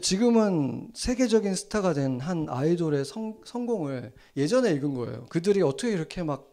지금은 0.00 0.90
세계적인 0.94 1.54
스타가 1.54 1.92
된 1.94 2.20
한 2.20 2.46
아이돌의 2.48 3.04
성, 3.04 3.40
성공을 3.44 4.12
예전에 4.36 4.72
읽은 4.72 4.94
거예요. 4.94 5.26
그들이 5.26 5.62
어떻게 5.62 5.92
이렇게 5.92 6.22
막 6.22 6.50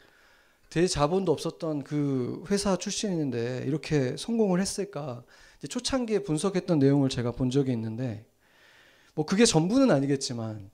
대자본도 0.69 1.31
없었던 1.31 1.83
그 1.83 2.43
회사 2.49 2.75
출신인데 2.75 3.63
이렇게 3.67 4.15
성공을 4.17 4.59
했을까? 4.59 5.23
초창기에 5.67 6.19
분석했던 6.19 6.79
내용을 6.79 7.09
제가 7.09 7.31
본 7.31 7.49
적이 7.49 7.71
있는데 7.73 8.25
뭐 9.15 9.25
그게 9.25 9.45
전부는 9.45 9.91
아니겠지만 9.91 10.69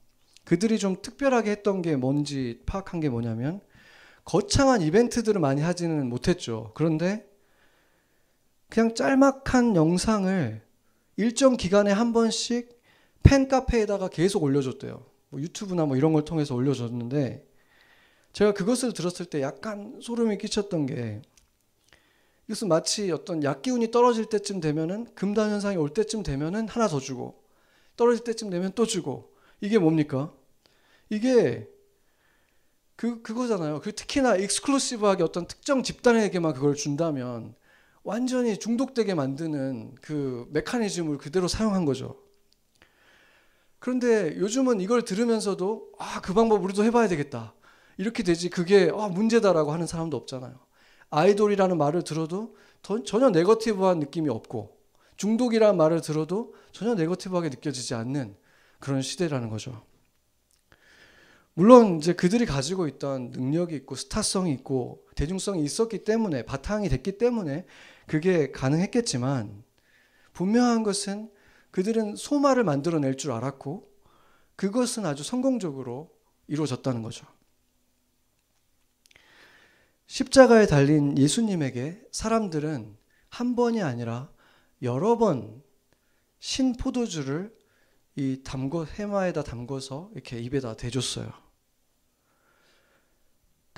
그들이 0.46 0.80
좀 0.80 0.96
특별하게 1.02 1.52
했던 1.52 1.82
게 1.82 1.96
뭔지 1.96 2.62
파악한 2.66 3.00
게 3.02 3.10
뭐냐면 3.10 3.62
거창한 4.26 4.82
이벤트들을 4.82 5.40
많이 5.40 5.62
하지는 5.62 6.08
못했죠. 6.10 6.72
그런데 6.76 7.28
그냥 8.70 8.96
짤막한 8.96 9.76
영상을 9.76 10.69
일정 11.20 11.58
기간에 11.58 11.92
한 11.92 12.14
번씩 12.14 12.80
팬카페에다가 13.24 14.08
계속 14.08 14.42
올려줬대요. 14.42 15.06
뭐 15.28 15.42
유튜브나 15.42 15.86
뭐 15.86 15.98
이런 15.98 16.14
걸 16.14 16.24
통해서 16.24 16.56
올려줬는데 16.56 17.46
제가 18.32 18.54
그것을 18.54 18.94
들었을 18.94 19.26
때 19.26 19.42
약간 19.42 20.00
소름이 20.02 20.38
끼쳤던 20.38 20.86
게 20.86 21.22
이것은 22.48 22.70
마치 22.70 23.12
어떤 23.12 23.44
약기운이 23.44 23.92
떨어질 23.92 24.28
때쯤 24.28 24.62
되면은 24.62 25.14
금단 25.14 25.50
현상이 25.50 25.76
올 25.76 25.90
때쯤 25.90 26.24
되면은 26.24 26.70
하나 26.70 26.88
더 26.88 27.02
주고 27.02 27.44
떨어질 27.98 28.24
때쯤 28.24 28.50
되면 28.50 28.72
또 28.74 28.86
주고 28.86 29.36
이게 29.60 29.78
뭡니까? 29.78 30.34
이게 31.10 31.68
그 32.96 33.22
그거잖아요. 33.22 33.82
그 33.82 33.94
특히나 33.94 34.38
익스클루시브하게 34.38 35.24
어떤 35.24 35.48
특정 35.48 35.84
집단에게만 35.84 36.54
그걸 36.54 36.76
준다면 36.76 37.56
완전히 38.10 38.58
중독되게 38.58 39.14
만드는 39.14 39.94
그 40.02 40.48
메커니즘을 40.50 41.20
그대로 41.20 41.48
사용한 41.48 41.86
거죠. 41.86 42.18
그런데 43.78 44.36
요즘은 44.36 44.82
이걸 44.82 45.04
들으면서도 45.04 45.92
아, 46.00 46.20
그 46.20 46.34
방법 46.34 46.64
우리도 46.64 46.84
해봐야 46.86 47.08
되겠다. 47.08 47.54
이렇게 47.98 48.24
되지 48.24 48.50
그게 48.50 48.92
아, 48.92 49.10
문제다라고 49.10 49.72
하는 49.72 49.86
사람도 49.86 50.18
없잖아요. 50.18 50.58
아이돌이라는 51.12 51.78
말을 51.78 52.04
들어도 52.04 52.56
전혀 53.06 53.30
네거티브한 53.30 54.00
느낌이 54.00 54.28
없고 54.28 54.76
중독이라는 55.18 55.78
말을 55.78 56.02
들어도 56.02 56.56
전혀 56.72 56.96
네거티브하게 56.96 57.50
느껴지지 57.50 57.94
않는 57.94 58.36
그런 58.80 59.04
시대라는 59.04 59.52
거죠. 59.52 59.84
물론 61.54 61.98
이제 61.98 62.14
그들이 62.14 62.46
가지고 62.46 62.88
있던 62.88 63.32
능력이 63.32 63.76
있고 63.76 63.96
스타성이 63.96 64.52
있고 64.54 65.06
대중성이 65.16 65.62
있었기 65.64 66.06
때문에 66.06 66.44
바탕이 66.44 66.88
됐기 66.88 67.18
때문에 67.18 67.66
그게 68.10 68.52
가능했겠지만 68.52 69.64
분명한 70.34 70.84
것은 70.84 71.32
그들은 71.72 72.16
소마를 72.16 72.64
만들어낼 72.64 73.16
줄 73.16 73.32
알았고 73.32 73.90
그것은 74.56 75.06
아주 75.06 75.24
성공적으로 75.24 76.12
이루어졌다는 76.48 77.02
거죠. 77.04 77.26
십자가에 80.08 80.66
달린 80.66 81.18
예수님에게 81.18 82.04
사람들은 82.12 82.98
한 83.30 83.56
번이 83.56 83.82
아니라 83.82 84.30
여러 84.82 85.18
번 85.18 85.70
신 86.40 86.74
포도주를 86.74 87.54
이 88.16 88.42
담궈 88.44 88.86
해마에다 88.86 89.44
담궈서 89.44 90.12
이렇게 90.14 90.40
입에다 90.40 90.76
대줬어요. 90.76 91.32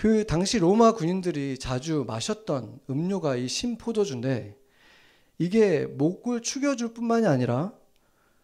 그 0.02 0.26
당시 0.26 0.58
로마 0.58 0.94
군인들이 0.94 1.60
자주 1.60 2.06
마셨던 2.08 2.80
음료가 2.90 3.36
이 3.36 3.48
신포도주인데 3.48 4.58
이게 5.38 5.86
목을 5.86 6.42
축여줄 6.42 6.96
뿐만이 6.96 7.28
아니라 7.28 7.72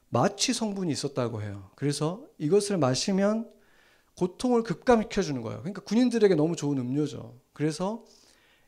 마취 0.09 0.53
성분이 0.53 0.91
있었다고 0.91 1.41
해요. 1.41 1.71
그래서 1.73 2.23
이것을 2.37 2.77
마시면 2.77 3.49
고통을 4.15 4.61
급감시켜 4.61 5.23
주는 5.23 5.41
거예요. 5.41 5.61
그러니까 5.61 5.81
군인들에게 5.81 6.35
너무 6.35 6.55
좋은 6.55 6.77
음료죠. 6.77 7.35
그래서 7.53 8.05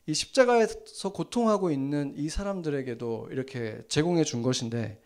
이 0.06 0.12
십자가에서 0.12 1.12
고통하고 1.12 1.70
있는 1.70 2.12
이 2.16 2.28
사람들에게도 2.28 3.28
이렇게 3.30 3.84
제공해 3.86 4.24
준 4.24 4.42
것인데 4.42 5.00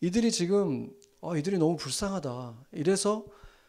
이들이 0.00 0.32
지금 0.32 0.90
어, 1.20 1.36
이들이 1.36 1.58
너무 1.58 1.76
불쌍하다. 1.76 2.66
이래서 2.72 3.24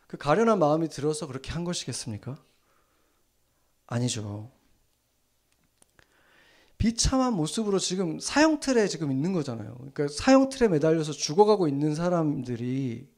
그 0.07 0.17
가련한 0.17 0.57
마음이 0.57 0.89
들어서 0.89 1.27
그렇게 1.27 1.51
한 1.51 1.63
것이겠습니까? 1.65 2.48
아니죠. 3.89 4.51
비참한 6.77 7.33
모습으로 7.33 7.79
지금 7.79 8.19
사형 8.19 8.61
틀에 8.61 8.87
지금 8.87 9.11
있는 9.11 9.33
거잖아요. 9.33 9.75
그러니까 9.75 10.07
사형 10.07 10.49
틀에 10.49 10.69
매달려서 10.69 11.11
죽어가고 11.11 11.67
있는 11.67 11.93
사람들이 11.95 13.09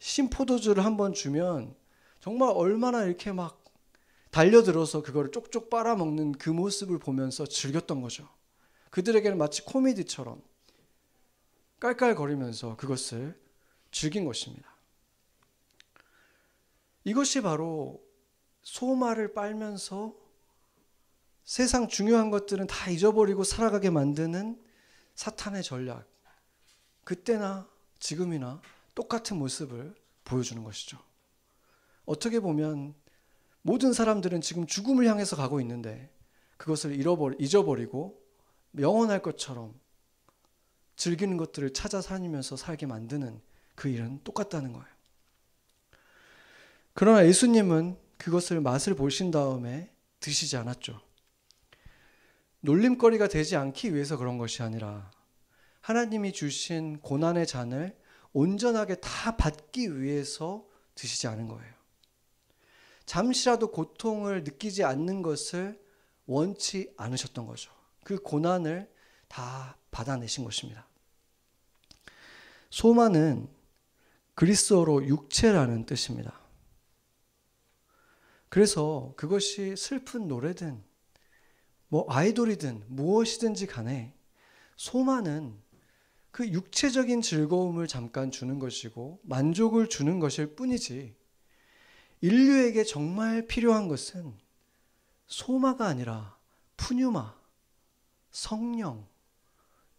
신포도주를 0.00 0.84
한번 0.84 1.14
주면 1.14 1.74
정말 2.20 2.52
얼마나 2.54 3.04
이렇게 3.04 3.32
막 3.32 3.64
달려들어서 4.30 5.02
그거를 5.02 5.30
쪽쪽 5.30 5.70
빨아먹는 5.70 6.32
그 6.32 6.50
모습을 6.50 6.98
보면서 6.98 7.46
즐겼던 7.46 8.02
거죠. 8.02 8.28
그들에게는 8.90 9.38
마치 9.38 9.62
코미디처럼 9.62 10.42
깔깔거리면서 11.80 12.76
그것을 12.76 13.38
즐긴 13.92 14.24
것입니다. 14.24 14.74
이것이 17.04 17.40
바로 17.40 18.05
소마를 18.66 19.32
빨면서 19.32 20.12
세상 21.44 21.86
중요한 21.86 22.30
것들은 22.30 22.66
다 22.66 22.90
잊어버리고 22.90 23.44
살아가게 23.44 23.90
만드는 23.90 24.60
사탄의 25.14 25.62
전략. 25.62 26.04
그때나 27.04 27.68
지금이나 28.00 28.60
똑같은 28.96 29.36
모습을 29.36 29.94
보여주는 30.24 30.62
것이죠. 30.64 30.98
어떻게 32.06 32.40
보면 32.40 32.94
모든 33.62 33.92
사람들은 33.92 34.40
지금 34.40 34.66
죽음을 34.66 35.06
향해서 35.06 35.36
가고 35.36 35.60
있는데 35.60 36.12
그것을 36.56 36.96
잃어버리, 36.96 37.36
잊어버리고 37.38 38.20
영원할 38.80 39.22
것처럼 39.22 39.78
즐기는 40.96 41.36
것들을 41.36 41.72
찾아 41.72 42.00
다니면서 42.00 42.56
살게 42.56 42.86
만드는 42.86 43.40
그 43.76 43.88
일은 43.88 44.20
똑같다는 44.24 44.72
거예요. 44.72 44.88
그러나 46.94 47.24
예수님은 47.24 48.05
그것을 48.18 48.60
맛을 48.60 48.94
보신 48.94 49.30
다음에 49.30 49.90
드시지 50.20 50.56
않았죠. 50.56 51.00
놀림거리가 52.60 53.28
되지 53.28 53.56
않기 53.56 53.94
위해서 53.94 54.16
그런 54.16 54.38
것이 54.38 54.62
아니라 54.62 55.10
하나님이 55.80 56.32
주신 56.32 57.00
고난의 57.00 57.46
잔을 57.46 57.96
온전하게 58.32 58.96
다 58.96 59.36
받기 59.36 60.00
위해서 60.00 60.66
드시지 60.94 61.26
않은 61.28 61.48
거예요. 61.48 61.72
잠시라도 63.04 63.70
고통을 63.70 64.42
느끼지 64.42 64.82
않는 64.82 65.22
것을 65.22 65.80
원치 66.26 66.92
않으셨던 66.96 67.46
거죠. 67.46 67.70
그 68.02 68.20
고난을 68.20 68.92
다 69.28 69.76
받아내신 69.92 70.44
것입니다. 70.44 70.86
소마는 72.70 73.48
그리스어로 74.34 75.06
육체라는 75.06 75.86
뜻입니다. 75.86 76.38
그래서 78.56 79.12
그것이 79.18 79.76
슬픈 79.76 80.28
노래든 80.28 80.82
뭐 81.88 82.06
아이돌이든 82.08 82.84
무엇이든지 82.88 83.66
간에 83.66 84.14
소만은 84.76 85.54
그 86.30 86.48
육체적인 86.48 87.20
즐거움을 87.20 87.86
잠깐 87.86 88.30
주는 88.30 88.58
것이고 88.58 89.20
만족을 89.24 89.90
주는 89.90 90.20
것일 90.20 90.54
뿐이지 90.56 91.14
인류에게 92.22 92.84
정말 92.84 93.46
필요한 93.46 93.88
것은 93.88 94.34
소마가 95.26 95.86
아니라 95.86 96.38
푸뉴마, 96.78 97.38
성령, 98.30 99.06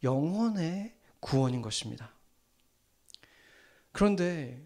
영혼의 0.02 0.96
구원인 1.20 1.62
것입니다. 1.62 2.12
그런데 3.92 4.66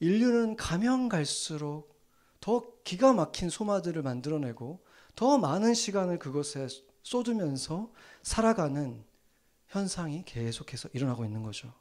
인류는 0.00 0.56
가면 0.56 1.08
갈수록 1.08 1.91
더 2.42 2.64
기가 2.82 3.12
막힌 3.12 3.48
소마들을 3.48 4.02
만들어내고 4.02 4.84
더 5.14 5.38
많은 5.38 5.74
시간을 5.74 6.18
그것에 6.18 6.66
쏟으면서 7.04 7.92
살아가는 8.22 9.04
현상이 9.68 10.24
계속해서 10.26 10.88
일어나고 10.92 11.24
있는 11.24 11.44
거죠. 11.44 11.72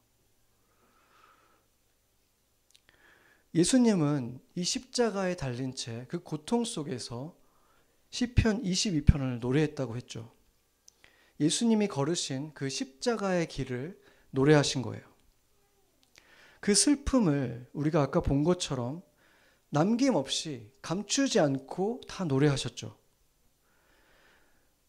예수님은 3.56 4.40
이 4.54 4.64
십자가에 4.64 5.36
달린 5.36 5.76
채 5.76 6.06
그 6.08 6.20
고통 6.20 6.64
속에서 6.64 7.36
시편 8.12 8.62
22편을 8.62 9.40
노래했다고 9.40 9.98
했죠. 9.98 10.32
예수님이 11.40 11.88
걸으신 11.88 12.54
그 12.54 12.70
십자가의 12.70 13.48
길을 13.48 14.00
노래하신 14.30 14.84
거예요. 14.84 15.04
그 16.60 16.76
슬픔을 16.76 17.68
우리가 17.74 18.04
아까 18.04 18.22
본 18.22 18.44
것처럼 18.44 19.02
남김없이 19.72 20.70
감추지 20.82 21.40
않고 21.40 22.02
다 22.08 22.26
노래하셨죠. 22.26 22.96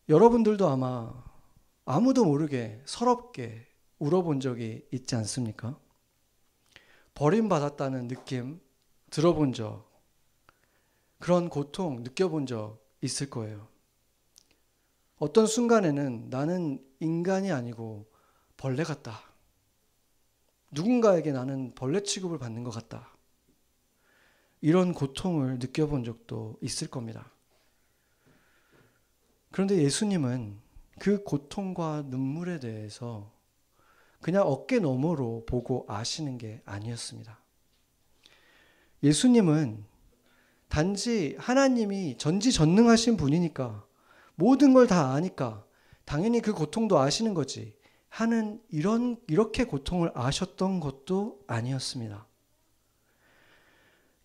여러분들도 0.08 0.68
아마 0.68 1.12
아무도 1.84 2.24
모르게 2.24 2.82
서럽게 2.84 3.66
울어본 4.00 4.40
적이 4.40 4.84
있지 4.90 5.14
않습니까? 5.14 5.78
버림받았다는 7.14 8.08
느낌 8.08 8.60
들어본 9.10 9.52
적, 9.52 9.88
그런 11.20 11.48
고통 11.48 12.02
느껴본 12.02 12.46
적 12.46 12.84
있을 13.02 13.30
거예요. 13.30 13.68
어떤 15.18 15.46
순간에는 15.46 16.30
나는 16.30 16.84
인간이 16.98 17.52
아니고 17.52 18.10
벌레 18.56 18.82
같다. 18.82 19.20
누군가에게 20.72 21.30
나는 21.30 21.72
벌레 21.76 22.02
취급을 22.02 22.38
받는 22.38 22.64
것 22.64 22.70
같다. 22.70 23.11
이런 24.62 24.94
고통을 24.94 25.58
느껴본 25.58 26.04
적도 26.04 26.56
있을 26.62 26.88
겁니다. 26.88 27.30
그런데 29.50 29.76
예수님은 29.76 30.58
그 30.98 31.22
고통과 31.24 32.02
눈물에 32.06 32.60
대해서 32.60 33.30
그냥 34.20 34.44
어깨 34.46 34.78
너머로 34.78 35.44
보고 35.46 35.84
아시는 35.88 36.38
게 36.38 36.62
아니었습니다. 36.64 37.38
예수님은 39.02 39.84
단지 40.68 41.36
하나님이 41.38 42.16
전지전능하신 42.16 43.16
분이니까 43.16 43.84
모든 44.36 44.72
걸 44.72 44.86
다 44.86 45.12
아니까 45.12 45.66
당연히 46.04 46.40
그 46.40 46.54
고통도 46.54 46.98
아시는 46.98 47.34
거지 47.34 47.74
하는 48.08 48.62
이런 48.68 49.16
이렇게 49.26 49.64
고통을 49.64 50.12
아셨던 50.14 50.78
것도 50.80 51.40
아니었습니다. 51.48 52.26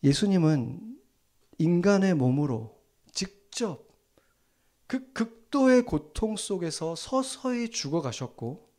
예수님은 0.07 1.01
인간의 1.57 2.13
몸으로 2.13 2.81
직접 3.11 3.85
그 4.87 5.11
극도의 5.11 5.83
고통 5.83 6.37
속에서 6.37 6.95
서서히 6.95 7.69
죽어가셨고 7.69 8.69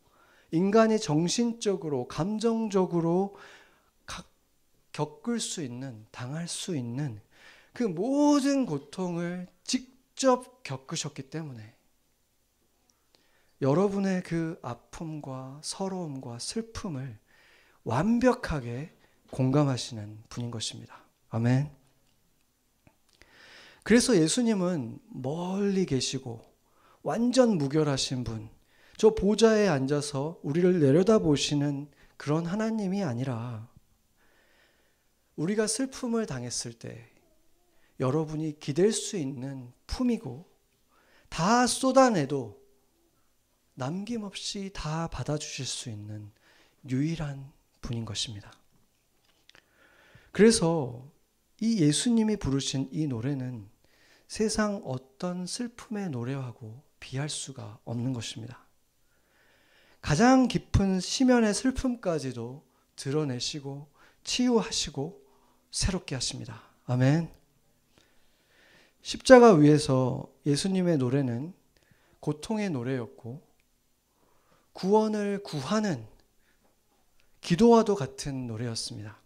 인간이 0.52 0.98
정신적으로 0.98 2.08
감정적으로 2.08 3.36
겪을 4.92 5.38
수 5.38 5.62
있는 5.62 6.06
당할 6.10 6.48
수 6.48 6.74
있는 6.74 7.20
그 7.74 7.82
모든 7.82 8.64
고통을 8.64 9.48
직접 9.64 10.62
겪으셨기 10.62 11.28
때문에 11.28 11.76
여러분의 13.60 14.22
그 14.22 14.58
아픔과 14.62 15.60
서러움과 15.62 16.38
슬픔을 16.38 17.18
완벽하게 17.84 18.94
공감하시는 19.30 20.24
분인 20.30 20.50
것입니다. 20.50 21.07
아멘. 21.30 21.70
그래서 23.82 24.16
예수님은 24.16 24.98
멀리 25.08 25.86
계시고 25.86 26.42
완전 27.02 27.56
무결하신 27.56 28.24
분, 28.24 28.50
저 28.96 29.14
보좌에 29.14 29.68
앉아서 29.68 30.40
우리를 30.42 30.80
내려다보시는 30.80 31.90
그런 32.16 32.46
하나님이 32.46 33.02
아니라 33.04 33.68
우리가 35.36 35.66
슬픔을 35.66 36.26
당했을 36.26 36.72
때 36.72 37.08
여러분이 38.00 38.58
기댈 38.58 38.92
수 38.92 39.16
있는 39.16 39.72
품이고 39.86 40.46
다 41.28 41.66
쏟아내도 41.66 42.60
남김없이 43.74 44.70
다 44.74 45.06
받아주실 45.08 45.64
수 45.64 45.88
있는 45.88 46.32
유일한 46.88 47.52
분인 47.80 48.04
것입니다. 48.04 48.52
그래서 50.32 51.08
이 51.60 51.80
예수님이 51.80 52.36
부르신 52.36 52.88
이 52.92 53.06
노래는 53.06 53.68
세상 54.28 54.82
어떤 54.84 55.46
슬픔의 55.46 56.10
노래하고 56.10 56.82
비할 57.00 57.28
수가 57.28 57.78
없는 57.84 58.12
것입니다. 58.12 58.64
가장 60.00 60.46
깊은 60.46 61.00
시면의 61.00 61.54
슬픔까지도 61.54 62.64
드러내시고 62.96 63.88
치유하시고 64.22 65.22
새롭게 65.70 66.14
하십니다. 66.14 66.62
아멘. 66.86 67.30
십자가 69.02 69.54
위에서 69.54 70.30
예수님의 70.46 70.98
노래는 70.98 71.54
고통의 72.20 72.70
노래였고 72.70 73.42
구원을 74.72 75.42
구하는 75.42 76.06
기도와도 77.40 77.94
같은 77.94 78.46
노래였습니다. 78.46 79.18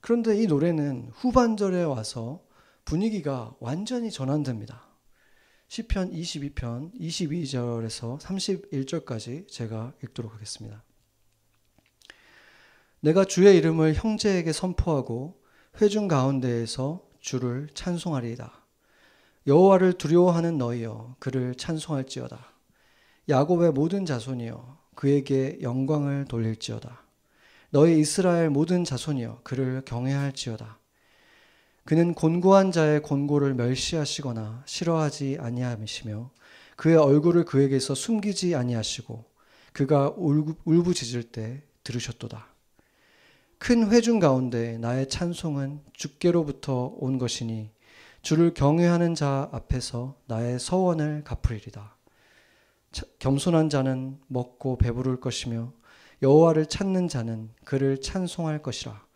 그런데 0.00 0.40
이 0.40 0.46
노래는 0.46 1.10
후반절에 1.12 1.82
와서 1.84 2.42
분위기가 2.84 3.54
완전히 3.60 4.10
전환됩니다. 4.10 4.88
시편 5.68 6.12
22편 6.12 6.98
22절에서 6.98 8.18
31절까지 8.18 9.48
제가 9.48 9.92
읽도록 10.02 10.32
하겠습니다. 10.32 10.82
내가 13.00 13.24
주의 13.24 13.56
이름을 13.56 13.94
형제에게 13.94 14.52
선포하고 14.52 15.42
회중 15.80 16.08
가운데에서 16.08 17.06
주를 17.20 17.68
찬송하리이다. 17.74 18.50
여호와를 19.46 19.94
두려워하는 19.94 20.58
너희여 20.58 21.16
그를 21.18 21.54
찬송할지어다. 21.54 22.54
야곱의 23.28 23.72
모든 23.72 24.06
자손이여 24.06 24.78
그에게 24.94 25.58
영광을 25.60 26.24
돌릴지어다. 26.24 27.07
너희 27.70 28.00
이스라엘 28.00 28.48
모든 28.48 28.82
자손이여 28.84 29.40
그를 29.44 29.82
경외할지어다. 29.84 30.78
그는 31.84 32.14
곤고한 32.14 32.72
자의 32.72 33.00
곤고를 33.00 33.54
멸시하시거나 33.54 34.62
싫어하지 34.66 35.38
아니하시며 35.40 36.30
그의 36.76 36.96
얼굴을 36.96 37.44
그에게서 37.44 37.94
숨기지 37.94 38.54
아니하시고 38.54 39.24
그가 39.72 40.14
울부짖을 40.16 41.24
때 41.24 41.62
들으셨도다. 41.84 42.46
큰 43.58 43.90
회중 43.90 44.18
가운데 44.18 44.78
나의 44.78 45.08
찬송은 45.08 45.80
주께로부터 45.92 46.94
온 46.98 47.18
것이니 47.18 47.70
주를 48.22 48.54
경외하는 48.54 49.14
자 49.14 49.48
앞에서 49.52 50.16
나의 50.26 50.58
서원을 50.58 51.24
갚으리이다. 51.24 51.96
겸손한 53.18 53.68
자는 53.68 54.18
먹고 54.28 54.78
배부를 54.78 55.20
것이며 55.20 55.72
여호와를 56.22 56.66
찾는 56.66 57.08
자는 57.08 57.50
그를 57.64 58.00
찬송할 58.00 58.62
것이라. 58.62 59.06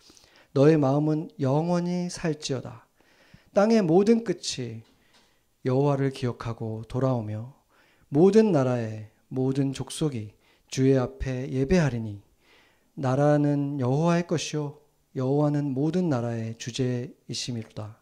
너의 0.52 0.76
마음은 0.76 1.30
영원히 1.40 2.08
살지어다. 2.10 2.86
땅의 3.54 3.82
모든 3.82 4.24
끝이 4.24 4.82
여호와를 5.64 6.10
기억하고 6.10 6.82
돌아오며 6.88 7.54
모든 8.08 8.52
나라의 8.52 9.10
모든 9.28 9.72
족속이 9.72 10.32
주의 10.68 10.98
앞에 10.98 11.50
예배하리니 11.50 12.22
나라는 12.94 13.80
여호와의 13.80 14.26
것이요 14.26 14.78
여호와는 15.16 15.72
모든 15.72 16.08
나라의 16.08 16.56
주제이심이로다. 16.58 17.98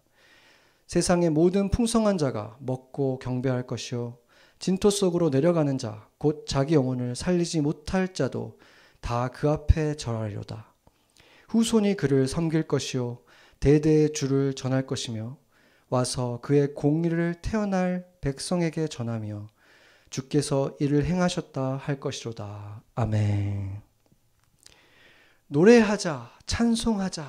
세상의 0.86 1.30
모든 1.30 1.70
풍성한 1.70 2.18
자가 2.18 2.56
먹고 2.60 3.18
경배할 3.20 3.66
것이요 3.66 4.18
진토 4.58 4.90
속으로 4.90 5.30
내려가는 5.30 5.78
자 5.78 6.10
곧 6.20 6.44
자기 6.46 6.74
영혼을 6.74 7.16
살리지 7.16 7.62
못할 7.62 8.12
자도 8.12 8.58
다 9.00 9.28
그 9.32 9.50
앞에 9.50 9.96
절하리로다. 9.96 10.74
후손이 11.48 11.96
그를 11.96 12.28
섬길 12.28 12.68
것이요 12.68 13.22
대대의 13.58 14.12
주를 14.12 14.54
전할 14.54 14.86
것이며 14.86 15.36
와서 15.88 16.38
그의 16.42 16.74
공의를 16.74 17.42
태어날 17.42 18.06
백성에게 18.20 18.88
전하며 18.88 19.48
주께서 20.08 20.76
이를 20.80 21.04
행하셨다 21.04 21.76
할 21.76 22.00
것이로다. 22.00 22.82
아멘. 22.94 23.82
노래하자, 25.48 26.30
찬송하자, 26.46 27.28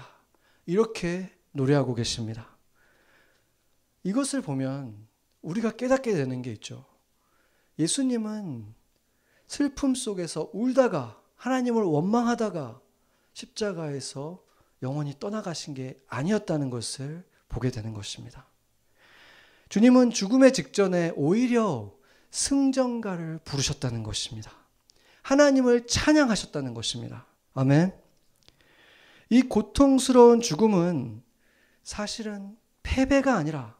이렇게 0.67 1.31
노래하고 1.53 1.95
계십니다. 1.95 2.57
이것을 4.03 4.41
보면 4.41 5.07
우리가 5.41 5.71
깨닫게 5.71 6.13
되는 6.13 6.41
게 6.41 6.51
있죠. 6.53 6.85
예수님은 7.79 8.73
슬픔 9.47 9.95
속에서 9.95 10.49
울다가 10.53 11.20
하나님을 11.41 11.81
원망하다가 11.81 12.79
십자가에서 13.33 14.43
영원히 14.83 15.19
떠나가신 15.19 15.73
게 15.73 15.99
아니었다는 16.07 16.69
것을 16.69 17.25
보게 17.49 17.71
되는 17.71 17.93
것입니다. 17.93 18.45
주님은 19.69 20.11
죽음의 20.11 20.53
직전에 20.53 21.13
오히려 21.15 21.91
승전가를 22.29 23.39
부르셨다는 23.43 24.03
것입니다. 24.03 24.51
하나님을 25.23 25.87
찬양하셨다는 25.87 26.75
것입니다. 26.75 27.25
아멘. 27.55 27.91
이 29.31 29.41
고통스러운 29.41 30.41
죽음은 30.41 31.23
사실은 31.83 32.55
패배가 32.83 33.35
아니라 33.35 33.75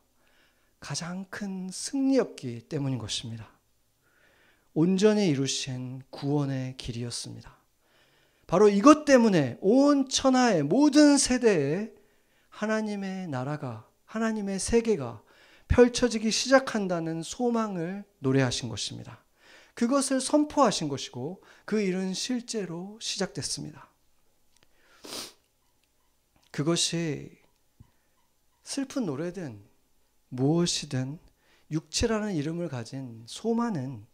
가장 0.80 1.26
큰 1.30 1.69
승리였기 1.71 2.62
때문인 2.62 2.97
것입니다. 2.97 3.47
온전히 4.73 5.27
이루신 5.27 6.03
구원의 6.10 6.77
길이었습니다. 6.77 7.57
바로 8.47 8.69
이것 8.69 9.05
때문에 9.05 9.57
온 9.62 10.07
천하의 10.07 10.63
모든 10.63 11.17
세대에 11.17 11.91
하나님의 12.49 13.27
나라가, 13.27 13.88
하나님의 14.05 14.60
세계가 14.60 15.21
펼쳐지기 15.67 16.31
시작한다는 16.31 17.23
소망을 17.23 18.03
노래하신 18.19 18.69
것입니다. 18.69 19.23
그것을 19.73 20.19
선포하신 20.19 20.89
것이고 20.89 21.41
그 21.65 21.79
일은 21.79 22.13
실제로 22.13 22.97
시작됐습니다. 23.01 23.88
그것이 26.51 27.38
슬픈 28.63 29.05
노래든 29.05 29.63
무엇이든 30.29 31.19
육체라는 31.71 32.36
이름을 32.36 32.67
가진 32.67 33.23
소만은 33.25 34.05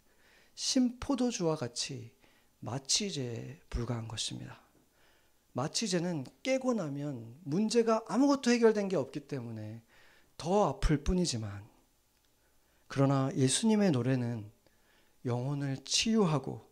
심포도주와 0.57 1.55
같이 1.55 2.11
마취제에 2.59 3.59
불과한 3.69 4.07
것입니다. 4.07 4.59
마취제는 5.53 6.25
깨고 6.41 6.73
나면 6.73 7.37
문제가 7.43 8.03
아무것도 8.07 8.49
해결된 8.49 8.89
게 8.89 8.95
없기 8.95 9.21
때문에 9.21 9.83
더 10.35 10.69
아플 10.69 11.03
뿐이지만 11.03 11.63
그러나 12.87 13.31
예수님의 13.35 13.91
노래는 13.91 14.51
영혼을 15.25 15.77
치유하고 15.85 16.67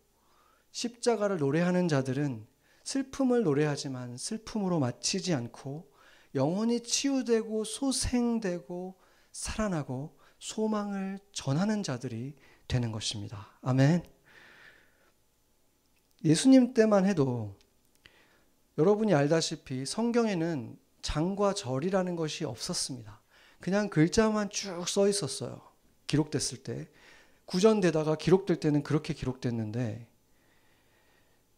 십자가를 0.72 1.38
노래하는 1.38 1.86
자들은 1.86 2.44
슬픔을 2.82 3.44
노래하지만 3.44 4.16
슬픔으로 4.16 4.80
마치지 4.80 5.32
않고 5.32 5.92
영혼이 6.34 6.82
치유되고 6.82 7.62
소생되고 7.62 8.98
살아나고 9.30 10.18
소망을 10.40 11.20
전하는 11.32 11.84
자들이 11.84 12.34
되는 12.68 12.92
것입니다. 12.92 13.48
아멘. 13.62 14.02
예수님 16.24 16.74
때만 16.74 17.06
해도 17.06 17.56
여러분이 18.78 19.14
알다시피 19.14 19.86
성경에는 19.86 20.78
장과 21.02 21.54
절이라는 21.54 22.16
것이 22.16 22.44
없었습니다. 22.44 23.20
그냥 23.60 23.88
글자만 23.88 24.50
쭉 24.50 24.86
써 24.88 25.08
있었어요. 25.08 25.60
기록됐을 26.06 26.62
때. 26.62 26.88
구전되다가 27.46 28.16
기록될 28.16 28.58
때는 28.58 28.82
그렇게 28.82 29.14
기록됐는데 29.14 30.08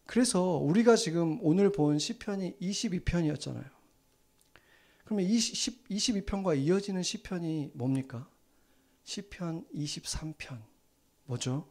그래서 0.05 0.43
우리가 0.43 0.97
지금 0.97 1.39
오늘 1.43 1.73
본 1.73 1.99
시편이 1.99 2.59
22편이었잖아요. 2.61 3.69
그러면 5.05 5.27
20, 5.27 5.89
22편과 5.89 6.59
이어지는 6.59 7.03
시편이 7.03 7.73
뭡니까? 7.75 8.29
시편 9.05 9.67
23편. 9.75 10.63
뭐죠? 11.29 11.69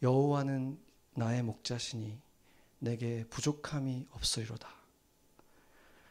여호와는 0.00 0.78
나의 1.14 1.42
목자시니 1.42 2.16
내게 2.78 3.24
부족함이 3.30 4.06
없으리로다. 4.12 4.68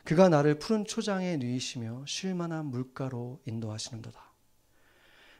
그가 0.04 0.28
나를 0.28 0.60
푸른 0.60 0.84
초장에 0.84 1.38
누이시며 1.38 2.04
쉴만한 2.06 2.66
물가로 2.66 3.40
인도하시는도다. 3.46 4.20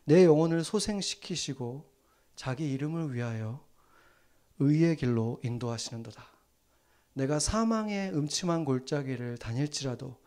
내 0.06 0.24
영혼을 0.24 0.64
소생시키시고 0.64 1.92
자기 2.38 2.72
이름을 2.72 3.14
위하여 3.14 3.66
의의 4.60 4.96
길로 4.96 5.42
인도하시는도다. 5.44 6.26
내가 7.14 7.40
사망의 7.40 8.14
음침한 8.14 8.64
골짜기를 8.64 9.40
다닐지라도 9.40 10.18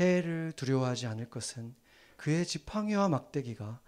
해를 0.00 0.52
두려워하지 0.56 1.06
않을 1.06 1.30
것은 1.30 1.76
그의 2.16 2.44
지팡이와 2.44 3.08
막대기가 3.08 3.80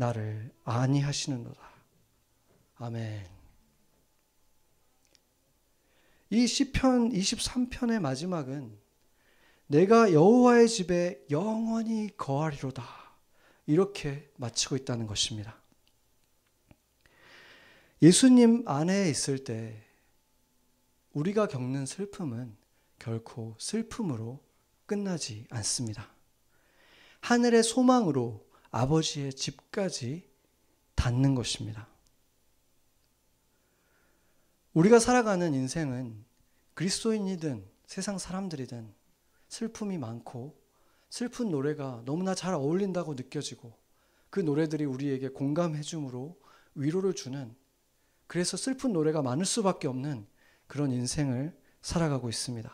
나를 0.00 0.50
안위하시는도다. 0.64 1.60
아멘. 2.76 3.28
이 6.30 6.46
시편 6.46 7.10
23편의 7.12 8.00
마지막은 8.00 8.78
내가 9.66 10.14
여호와의 10.14 10.70
집에 10.70 11.22
영원히 11.30 12.08
거하리로다. 12.16 12.82
이렇게 13.66 14.30
마치고 14.38 14.76
있다는 14.76 15.06
것입니다. 15.06 15.60
예수님 18.00 18.66
안에 18.66 19.10
있을 19.10 19.44
때 19.44 19.84
우리가 21.12 21.46
겪는 21.46 21.84
슬픔은 21.84 22.56
결코 22.98 23.54
슬픔으로 23.58 24.40
끝나지 24.86 25.44
않습니다. 25.50 26.08
하늘의 27.20 27.62
소망으로 27.62 28.49
아버지의 28.70 29.32
집까지 29.32 30.28
닿는 30.94 31.34
것입니다. 31.34 31.88
우리가 34.72 34.98
살아가는 34.98 35.52
인생은 35.52 36.24
그리스도인이든 36.74 37.68
세상 37.86 38.18
사람들이든 38.18 38.94
슬픔이 39.48 39.98
많고 39.98 40.60
슬픈 41.08 41.50
노래가 41.50 42.02
너무나 42.04 42.34
잘 42.34 42.54
어울린다고 42.54 43.14
느껴지고 43.14 43.76
그 44.30 44.38
노래들이 44.38 44.84
우리에게 44.84 45.28
공감해 45.28 45.82
줌으로 45.82 46.40
위로를 46.76 47.14
주는 47.14 47.54
그래서 48.28 48.56
슬픈 48.56 48.92
노래가 48.92 49.22
많을 49.22 49.44
수밖에 49.44 49.88
없는 49.88 50.24
그런 50.68 50.92
인생을 50.92 51.58
살아가고 51.82 52.28
있습니다. 52.28 52.72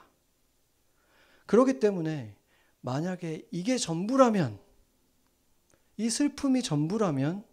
그렇기 1.47 1.81
때문에 1.81 2.37
만약에 2.83 3.49
이게 3.51 3.79
전부라면 3.79 4.66
이 5.97 6.11
슬픔이 6.11 6.63
전부라면 6.63 7.45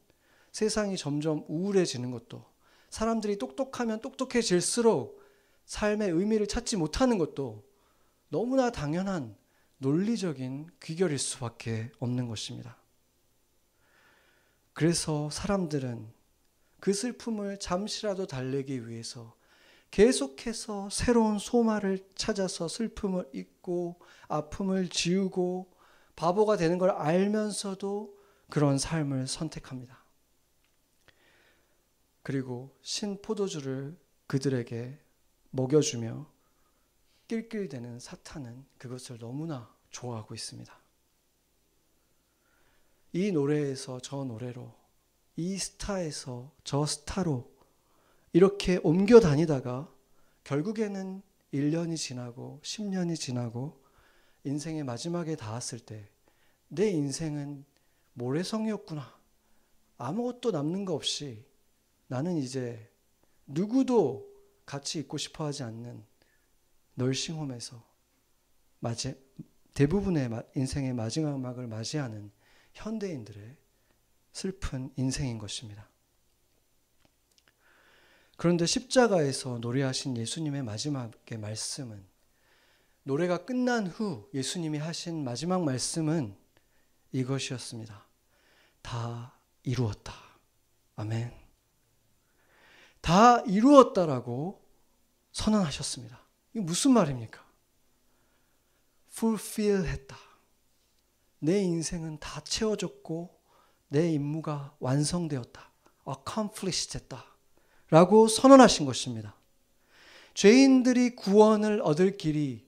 세상이 0.51 0.97
점점 0.97 1.45
우울해지는 1.47 2.11
것도 2.11 2.45
사람들이 2.89 3.37
똑똑하면 3.37 4.01
똑똑해질수록 4.01 5.21
삶의 5.65 6.11
의미를 6.11 6.47
찾지 6.47 6.77
못하는 6.77 7.17
것도 7.17 7.63
너무나 8.29 8.71
당연한 8.71 9.35
논리적인 9.77 10.67
귀결일 10.81 11.17
수밖에 11.17 11.91
없는 11.99 12.27
것입니다. 12.27 12.77
그래서 14.73 15.29
사람들은 15.29 16.11
그 16.79 16.93
슬픔을 16.93 17.59
잠시라도 17.59 18.27
달래기 18.27 18.87
위해서 18.87 19.35
계속해서 19.91 20.89
새로운 20.89 21.37
소마를 21.37 21.99
찾아서 22.15 22.67
슬픔을 22.67 23.29
잊고 23.33 23.99
아픔을 24.27 24.89
지우고 24.89 25.71
바보가 26.15 26.57
되는 26.57 26.77
걸 26.77 26.89
알면서도 26.89 28.12
그런 28.53 28.77
삶을 28.77 29.25
선택합니다. 29.25 29.97
그리고 32.21 32.77
신 32.83 33.19
포도주를 33.19 33.97
그들에게 34.27 34.99
먹여주며 35.49 36.31
낄낄대는 37.27 37.99
사탄은 37.99 38.63
그것을 38.77 39.17
너무나 39.17 39.75
좋아하고 39.89 40.35
있습니다. 40.35 40.71
이 43.13 43.31
노래에서 43.31 43.99
저 44.01 44.23
노래로, 44.23 44.71
이 45.35 45.57
스타에서 45.57 46.51
저 46.63 46.85
스타로 46.85 47.51
이렇게 48.33 48.79
옮겨 48.83 49.19
다니다가 49.19 49.91
결국에는 50.43 51.23
1년이 51.55 51.97
지나고 51.97 52.59
10년이 52.61 53.19
지나고 53.19 53.83
인생의 54.43 54.83
마지막에 54.83 55.35
닿았을 55.35 55.79
때 55.79 56.13
내 56.75 56.89
인생은 56.89 57.65
모래성이었구나. 58.13 59.19
아무것도 59.97 60.51
남는 60.51 60.85
거 60.85 60.93
없이 60.93 61.45
나는 62.07 62.37
이제 62.37 62.91
누구도 63.45 64.31
같이 64.65 64.99
있고 64.99 65.17
싶어 65.17 65.45
하지 65.45 65.63
않는 65.63 66.03
널싱홈에서 66.95 67.83
맞이, 68.79 69.15
대부분의 69.73 70.29
인생의 70.55 70.93
마지막을 70.93 71.67
맞이하는 71.67 72.31
현대인들의 72.73 73.55
슬픈 74.31 74.91
인생인 74.97 75.37
것입니다. 75.37 75.89
그런데 78.35 78.65
십자가에서 78.65 79.59
노래하신 79.59 80.17
예수님의 80.17 80.63
마지막의 80.63 81.37
말씀은 81.37 82.03
노래가 83.03 83.45
끝난 83.45 83.87
후 83.87 84.29
예수님이 84.33 84.79
하신 84.79 85.23
마지막 85.23 85.63
말씀은 85.63 86.35
이것이었습니다. 87.13 88.05
다 88.81 89.33
이루었다. 89.63 90.13
아멘. 90.95 91.33
다 93.01 93.39
이루었다라고 93.41 94.61
선언하셨습니다. 95.31 96.19
이 96.55 96.59
무슨 96.59 96.91
말입니까? 96.91 97.43
fulfill 99.11 99.85
했다. 99.87 100.17
내 101.39 101.61
인생은 101.61 102.19
다 102.19 102.41
채워졌고 102.41 103.41
내 103.89 104.11
임무가 104.11 104.75
완성되었다. 104.79 105.71
accomplished 106.07 106.97
했다. 106.97 107.25
라고 107.89 108.27
선언하신 108.27 108.85
것입니다. 108.85 109.35
죄인들이 110.33 111.15
구원을 111.15 111.81
얻을 111.83 112.17
길이 112.17 112.65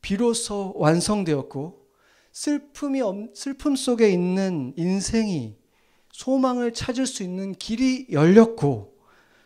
비로소 0.00 0.72
완성되었고 0.76 1.83
슬픔이 2.34 3.00
슬픔 3.32 3.76
속에 3.76 4.10
있는 4.10 4.74
인생이 4.76 5.56
소망을 6.10 6.74
찾을 6.74 7.06
수 7.06 7.22
있는 7.22 7.54
길이 7.54 8.08
열렸고 8.10 8.98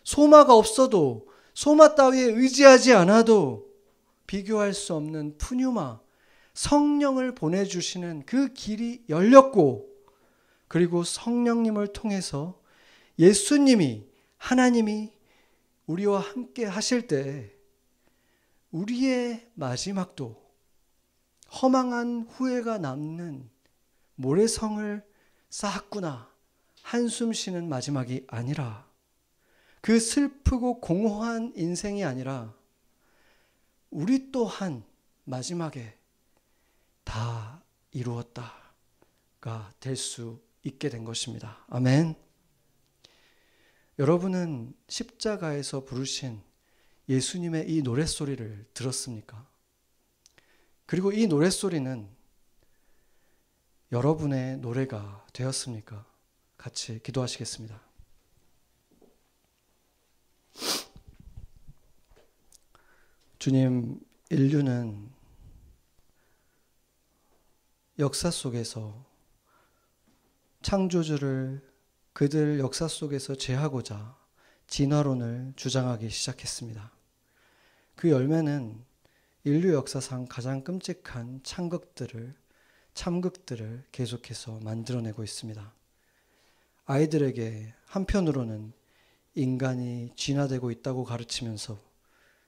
소마가 0.05 0.55
없어도 0.55 1.29
소마 1.53 1.95
따위에 1.95 2.23
의지하지 2.23 2.95
않아도 2.95 3.69
비교할 4.27 4.73
수 4.73 4.95
없는 4.95 5.37
푸뉴마 5.37 6.01
성령을 6.55 7.35
보내 7.35 7.67
주시는 7.67 8.25
그 8.25 8.55
길이 8.55 9.05
열렸고 9.11 9.87
그리고 10.67 11.05
성령님을 11.05 11.93
통해서 11.93 12.59
예수님이 13.19 14.07
하나님이 14.39 15.13
우리와 15.87 16.21
함께 16.21 16.65
하실 16.65 17.07
때 17.07 17.53
우리의 18.71 19.47
마지막도 19.55 20.48
허망한 21.53 22.27
후회가 22.29 22.79
남는 22.79 23.49
모래성을 24.17 25.07
쌓았구나 25.51 26.31
한숨 26.83 27.33
쉬는 27.33 27.69
마지막이 27.69 28.27
아니라 28.29 28.87
그 29.81 29.99
슬프고 30.01 30.81
공허한 30.81 31.53
인생이 31.57 32.05
아니라 32.05 32.55
우리 33.91 34.31
또한 34.31 34.85
마지막에 35.25 35.97
다 37.05 37.63
이루었다가 37.93 39.73
될 39.81 39.97
수 39.97 40.41
있게 40.69 40.89
된 40.89 41.05
것입니다. 41.05 41.65
아멘. 41.69 42.15
여러분은 43.99 44.75
십자가에서 44.89 45.85
부르신 45.85 46.41
예수님의 47.09 47.71
이 47.71 47.83
노랫소리를 47.83 48.67
들었습니까? 48.75 49.48
그리고 50.89 51.13
이 51.13 51.27
노랫소리는 51.27 52.09
여러분의 53.93 54.57
노래가 54.57 55.27
되었습니까? 55.35 56.07
같이 56.57 56.99
기도하시겠습니다. 57.03 57.79
주님, 63.39 64.01
인류는 64.31 65.11
역사 67.99 68.31
속에서 68.31 69.05
창조주를 70.63 71.71
그들 72.15 72.61
역사 72.61 72.89
속에서 72.89 73.35
제하고자 73.35 74.17
진화론을 74.69 75.53
주장하기 75.55 76.09
시작했습니다. 76.09 76.91
그 77.95 78.09
열매는 78.09 78.88
인류 79.49 79.73
역사상 79.73 80.27
가장 80.29 80.63
끔찍한 80.63 81.41
참극들을 81.43 82.35
참극들을 82.93 83.85
계속해서 83.93 84.61
만들어내고 84.63 85.25
있습니다. 85.25 85.73
아이들에게 86.85 87.73
한편으로는 87.87 88.75
인간이 89.35 90.11
진화되고 90.17 90.71
있다고 90.71 91.05
가르치면서 91.05 91.79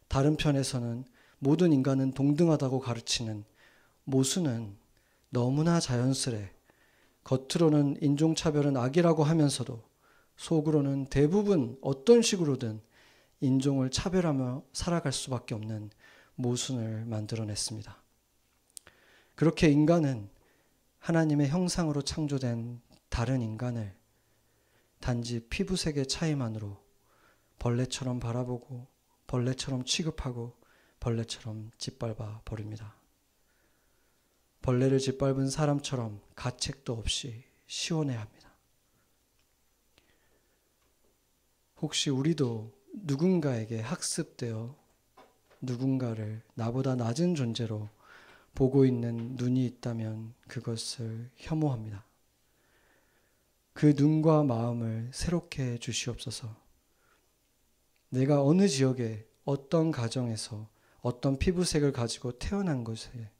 다른 0.08 0.36
편에서는 0.36 1.06
모든 1.38 1.72
인간은 1.72 2.12
동등하다고 2.12 2.80
가르치는 2.80 3.44
모순은 4.04 4.76
너무나 5.30 5.80
자연스레 5.80 6.52
겉으로는 7.24 7.96
인종차별은 8.02 8.76
악이라고 8.76 9.24
하면서도 9.24 9.82
속으로는 10.36 11.06
대부분 11.06 11.78
어떤 11.80 12.20
식으로든 12.20 12.82
인종을 13.40 13.90
차별하며 13.90 14.64
살아갈 14.74 15.14
수밖에 15.14 15.54
없는 15.54 15.90
모순을 16.40 17.04
만들어냈습니다. 17.04 18.02
그렇게 19.34 19.68
인간은 19.68 20.28
하나님의 20.98 21.48
형상으로 21.48 22.02
창조된 22.02 22.80
다른 23.08 23.40
인간을 23.40 23.96
단지 25.00 25.40
피부색의 25.48 26.06
차이만으로 26.08 26.82
벌레처럼 27.58 28.20
바라보고 28.20 28.86
벌레처럼 29.26 29.84
취급하고 29.84 30.58
벌레처럼 31.00 31.70
짓밟아 31.78 32.42
버립니다. 32.44 32.96
벌레를 34.62 34.98
짓밟은 34.98 35.48
사람처럼 35.48 36.20
가책도 36.34 36.92
없이 36.92 37.44
시원해 37.66 38.14
합니다. 38.14 38.50
혹시 41.80 42.10
우리도 42.10 42.72
누군가에게 42.92 43.80
학습되어 43.80 44.76
누군가를 45.60 46.42
나보다 46.54 46.94
낮은 46.94 47.34
존재로 47.34 47.88
보고 48.54 48.84
있는 48.84 49.36
눈이 49.36 49.64
있다면 49.66 50.34
그것을 50.48 51.30
혐오합니다. 51.36 52.04
그 53.72 53.94
눈과 53.96 54.42
마음을 54.42 55.10
새롭게 55.12 55.62
해 55.62 55.78
주시옵소서. 55.78 56.54
내가 58.10 58.42
어느 58.42 58.68
지역에 58.68 59.26
어떤 59.44 59.90
가정에서 59.90 60.68
어떤 61.00 61.38
피부색을 61.38 61.92
가지고 61.92 62.32
태어난 62.32 62.84
것에 62.84 63.30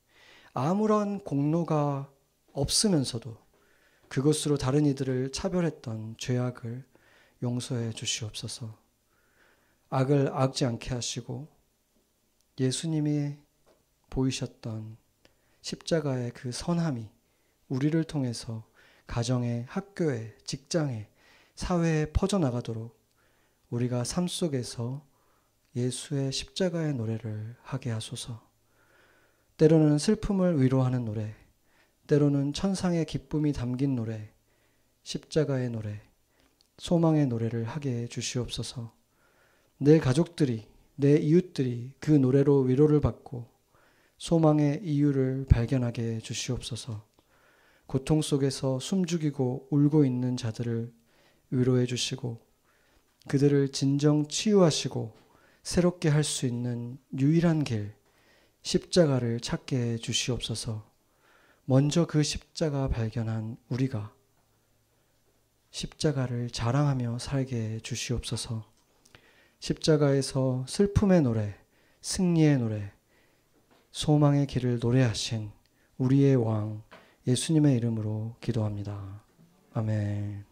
아무런 0.55 1.21
공로가 1.21 2.11
없으면서도 2.53 3.37
그것으로 4.09 4.57
다른 4.57 4.87
이들을 4.87 5.33
차별했던 5.33 6.17
죄악을 6.19 6.85
용서해 7.43 7.93
주시옵소서. 7.93 8.77
악을 9.89 10.31
악지 10.33 10.65
않게 10.65 10.95
하시고 10.95 11.49
예수님이 12.61 13.37
보이셨던 14.11 14.99
십자가의 15.63 16.33
그 16.33 16.53
선함이 16.53 17.09
우리를 17.69 18.05
통해서 18.05 18.69
가정에, 19.07 19.65
학교에, 19.67 20.37
직장에, 20.45 21.09
사회에 21.55 22.13
퍼져나가도록 22.13 23.01
우리가 23.71 24.05
삶 24.05 24.29
속에서 24.29 25.03
예수의 25.75 26.33
십자가의 26.33 26.93
노래를 26.95 27.57
하게 27.63 27.91
하소서. 27.91 28.47
때로는 29.57 29.97
슬픔을 29.97 30.61
위로하는 30.61 31.07
노래, 31.07 31.35
때로는 32.09 32.53
천상의 32.53 33.07
기쁨이 33.07 33.55
담긴 33.55 33.97
노래, 33.97 34.35
십자가의 35.05 35.71
노래, 35.71 36.03
소망의 36.77 37.27
노래를 37.27 37.65
하게 37.65 38.03
해 38.03 38.07
주시옵소서. 38.07 38.93
내 39.79 39.99
가족들이, 39.99 40.70
내 41.01 41.17
이웃들이 41.17 41.95
그 41.99 42.11
노래로 42.11 42.61
위로를 42.61 43.01
받고 43.01 43.47
소망의 44.19 44.83
이유를 44.85 45.47
발견하게 45.49 46.17
해 46.17 46.21
주시옵소서. 46.21 47.03
고통 47.87 48.21
속에서 48.21 48.79
숨죽이고 48.79 49.69
울고 49.71 50.05
있는 50.05 50.37
자들을 50.37 50.93
위로해 51.53 51.87
주시고 51.87 52.39
그들을 53.29 53.73
진정 53.73 54.29
치유하시고 54.29 55.17
새롭게 55.63 56.11
할 56.11 56.23
수 56.23 56.45
있는 56.45 56.99
유일한 57.19 57.65
길, 57.65 57.95
십자가를 58.61 59.41
찾게 59.41 59.77
해 59.77 59.97
주시옵소서. 59.97 60.87
먼저 61.65 62.07
그 62.07 62.23
십자가 62.23 62.89
발견한 62.89 63.57
우리가 63.71 64.15
십자가를 65.71 66.51
자랑하며 66.51 67.19
살게 67.21 67.57
해 67.57 67.81
주시옵소서. 67.81 68.70
십자가에서 69.61 70.65
슬픔의 70.67 71.23
노래, 71.23 71.55
승리의 72.01 72.59
노래, 72.59 72.93
소망의 73.93 74.47
길을 74.47 74.79
노래하신 74.81 75.51
우리의 75.99 76.37
왕 76.37 76.83
예수님의 77.27 77.77
이름으로 77.77 78.37
기도합니다. 78.41 79.23
아멘. 79.75 80.50